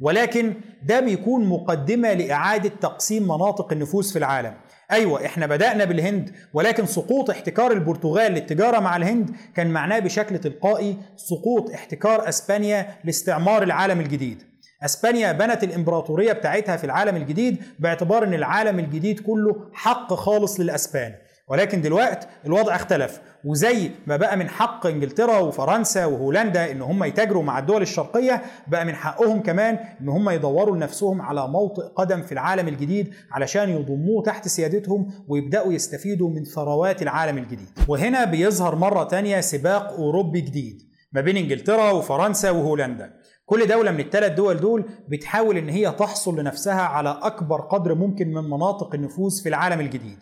ولكن 0.00 0.54
ده 0.82 1.00
بيكون 1.00 1.44
مقدمة 1.44 2.12
لإعادة 2.12 2.72
تقسيم 2.80 3.22
مناطق 3.22 3.72
النفوذ 3.72 4.12
في 4.12 4.18
العالم. 4.18 4.54
أيوه 4.90 5.26
إحنا 5.26 5.46
بدأنا 5.46 5.84
بالهند 5.84 6.30
ولكن 6.54 6.86
سقوط 6.86 7.30
احتكار 7.30 7.72
البرتغال 7.72 8.32
للتجارة 8.32 8.80
مع 8.80 8.96
الهند 8.96 9.30
كان 9.54 9.66
معناه 9.70 9.98
بشكل 9.98 10.38
تلقائي 10.38 10.96
سقوط 11.16 11.70
احتكار 11.70 12.28
أسبانيا 12.28 12.88
لاستعمار 13.04 13.62
العالم 13.62 14.00
الجديد. 14.00 14.42
أسبانيا 14.84 15.32
بنت 15.32 15.64
الإمبراطورية 15.64 16.32
بتاعتها 16.32 16.76
في 16.76 16.84
العالم 16.84 17.16
الجديد 17.16 17.62
باعتبار 17.78 18.24
إن 18.24 18.34
العالم 18.34 18.78
الجديد 18.78 19.20
كله 19.20 19.56
حق 19.72 20.14
خالص 20.14 20.60
للأسبان. 20.60 21.14
ولكن 21.48 21.80
دلوقتي 21.80 22.26
الوضع 22.46 22.74
اختلف. 22.74 23.20
وزي 23.44 23.90
ما 24.06 24.16
بقى 24.16 24.36
من 24.36 24.48
حق 24.48 24.86
انجلترا 24.86 25.38
وفرنسا 25.38 26.04
وهولندا 26.04 26.70
إن 26.70 26.82
هم 26.82 27.04
يتاجروا 27.04 27.42
مع 27.42 27.58
الدول 27.58 27.82
الشرقية 27.82 28.42
بقى 28.66 28.84
من 28.84 28.94
حقهم 28.94 29.42
كمان 29.42 29.78
إن 30.00 30.08
هم 30.08 30.30
يدوروا 30.30 30.76
لنفسهم 30.76 31.22
على 31.22 31.48
موطئ 31.48 31.82
قدم 31.82 32.22
في 32.22 32.32
العالم 32.32 32.68
الجديد 32.68 33.14
علشان 33.32 33.68
يضموه 33.68 34.22
تحت 34.22 34.48
سيادتهم 34.48 35.08
ويبدأوا 35.28 35.72
يستفيدوا 35.72 36.30
من 36.30 36.44
ثروات 36.44 37.02
العالم 37.02 37.38
الجديد. 37.38 37.68
وهنا 37.88 38.24
بيظهر 38.24 38.74
مرة 38.74 39.04
تانية 39.04 39.40
سباق 39.40 39.92
أوروبي 39.92 40.40
جديد 40.40 40.82
ما 41.12 41.20
بين 41.20 41.36
انجلترا 41.36 41.90
وفرنسا 41.90 42.50
وهولندا. 42.50 43.10
كل 43.46 43.66
دولة 43.66 43.90
من 43.90 44.00
الثلاث 44.00 44.32
دول 44.32 44.56
دول 44.56 44.84
بتحاول 45.08 45.56
إن 45.56 45.68
هي 45.68 45.90
تحصل 45.90 46.40
لنفسها 46.40 46.82
على 46.82 47.18
أكبر 47.22 47.60
قدر 47.60 47.94
ممكن 47.94 48.28
من 48.28 48.44
مناطق 48.50 48.94
النفوذ 48.94 49.42
في 49.42 49.48
العالم 49.48 49.80
الجديد. 49.80 50.18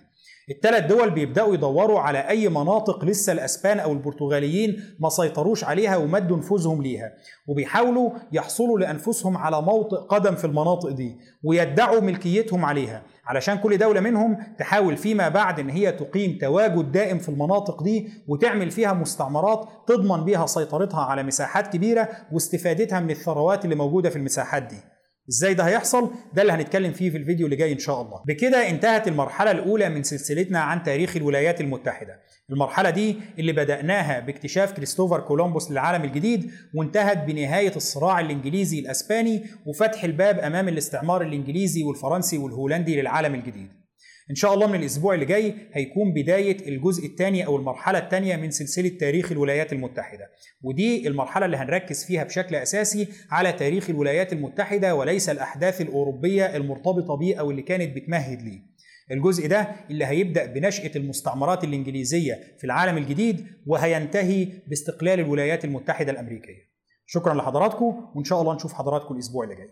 الثلاث 0.51 0.87
دول 0.87 1.11
بيبدأوا 1.11 1.55
يدوروا 1.55 2.01
على 2.01 2.19
أي 2.19 2.49
مناطق 2.49 3.05
لسه 3.05 3.33
الأسبان 3.33 3.81
أو 3.81 3.93
البرتغاليين 3.93 4.83
ما 5.01 5.09
سيطروش 5.09 5.65
عليها 5.65 5.97
ومدوا 5.97 6.37
نفوذهم 6.37 6.83
ليها 6.83 7.13
وبيحاولوا 7.47 8.11
يحصلوا 8.33 8.79
لأنفسهم 8.79 9.37
على 9.37 9.63
موطئ 9.63 9.97
قدم 9.97 10.35
في 10.35 10.45
المناطق 10.45 10.89
دي 10.89 11.17
ويدعوا 11.45 12.01
ملكيتهم 12.01 12.65
عليها. 12.65 13.03
علشان 13.27 13.59
كل 13.59 13.79
دولة 13.79 14.01
منهم 14.01 14.39
تحاول 14.59 14.97
فيما 14.97 15.29
بعد 15.29 15.61
إن 15.61 15.71
هي 15.71 15.93
تقيم 15.93 16.39
تواجد 16.41 16.93
دائم 16.93 17.19
في 17.19 17.29
المناطق 17.29 17.83
دي 17.83 18.09
وتعمل 18.29 18.71
فيها 18.71 18.93
مستعمرات 18.93 19.69
تضمن 19.87 20.25
بيها 20.25 20.47
سيطرتها 20.47 21.01
على 21.01 21.23
مساحات 21.23 21.73
كبيرة 21.73 22.09
واستفادتها 22.33 23.01
من 23.01 23.11
الثروات 23.11 23.65
اللي 23.65 23.75
موجودة 23.77 24.11
في 24.11 24.17
المساحات 24.17 24.63
دي. 24.63 24.92
إزاي 25.29 25.55
ده 25.55 25.65
هيحصل؟ 25.65 26.11
ده 26.35 26.43
اللي 26.43 26.53
هنتكلم 26.53 26.93
فيه 26.93 27.11
في 27.11 27.17
الفيديو 27.17 27.47
اللي 27.47 27.57
جاي 27.57 27.73
إن 27.73 27.79
شاء 27.79 28.03
الله. 28.03 28.23
بكده 28.27 28.69
انتهت 28.71 29.09
المرحلة 29.09 29.51
الأولى 29.51 29.89
من 29.89 30.03
سلسلتنا 30.03 30.59
عن 30.61 30.83
تاريخ 30.83 31.17
الولايات 31.17 31.61
المتحدة. 31.61 32.21
المرحلة 32.51 32.91
دي 32.91 33.17
اللي 33.39 33.53
بدأناها 33.53 34.21
باكتشاف 34.21 34.73
كريستوفر 34.73 35.21
كولومبوس 35.21 35.71
للعالم 35.71 36.05
الجديد 36.05 36.51
وانتهت 36.75 37.19
بنهاية 37.19 37.77
الصراع 37.77 38.21
الإنجليزي 38.21 38.79
الأسباني 38.79 39.45
وفتح 39.67 40.05
الباب 40.05 40.39
أمام 40.39 40.69
الاستعمار 40.69 41.23
الإنجليزي 41.23 41.83
والفرنسي 41.83 42.39
والهولندي 42.39 43.01
للعالم 43.01 43.35
الجديد. 43.35 43.82
إن 44.31 44.35
شاء 44.35 44.55
الله 44.55 44.67
من 44.67 44.81
الأسبوع 44.81 45.15
اللي 45.15 45.25
جاي 45.27 45.55
هيكون 45.73 46.13
بداية 46.13 46.69
الجزء 46.69 47.07
الثاني 47.07 47.47
أو 47.47 47.57
المرحلة 47.57 47.99
الثانية 47.99 48.37
من 48.37 48.51
سلسلة 48.51 48.89
تاريخ 48.89 49.33
الولايات 49.33 49.73
المتحدة. 49.73 50.31
ودي 50.63 51.09
المرحلة 51.09 51.47
اللي 51.47 51.57
هنركز 51.57 52.05
فيها 52.05 52.25
بشكل 52.25 52.55
أساسي 52.55 53.09
على 53.31 53.53
تاريخ 53.53 53.91
الولايات 53.91 54.33
المتحدة 54.33 54.95
وليس 54.95 55.29
الأحداث 55.29 55.81
الأوروبية 55.81 56.57
المرتبطة 56.57 57.17
بيه 57.17 57.41
أو 57.41 57.51
اللي 57.51 57.63
كانت 57.63 57.97
بتمهد 57.97 58.43
ليه. 58.43 58.73
الجزء 59.11 59.49
ده 59.49 59.69
اللي 59.91 60.05
هيبدأ 60.05 60.47
بنشأة 60.47 60.91
المستعمرات 60.97 61.65
الإنجليزية 61.65 62.41
في 62.59 62.65
العالم 62.65 62.97
الجديد 62.97 63.47
وهينتهي 63.67 64.49
باستقلال 64.67 65.21
الولايات 65.21 65.65
المتحدة 65.65 66.13
الأمريكية. 66.13 66.73
شكرا 67.07 67.35
لحضراتكم 67.35 68.11
وإن 68.15 68.25
شاء 68.25 68.41
الله 68.41 68.55
نشوف 68.55 68.73
حضراتكم 68.73 69.15
الأسبوع 69.15 69.45
اللي 69.45 69.57
جاي. 69.57 69.69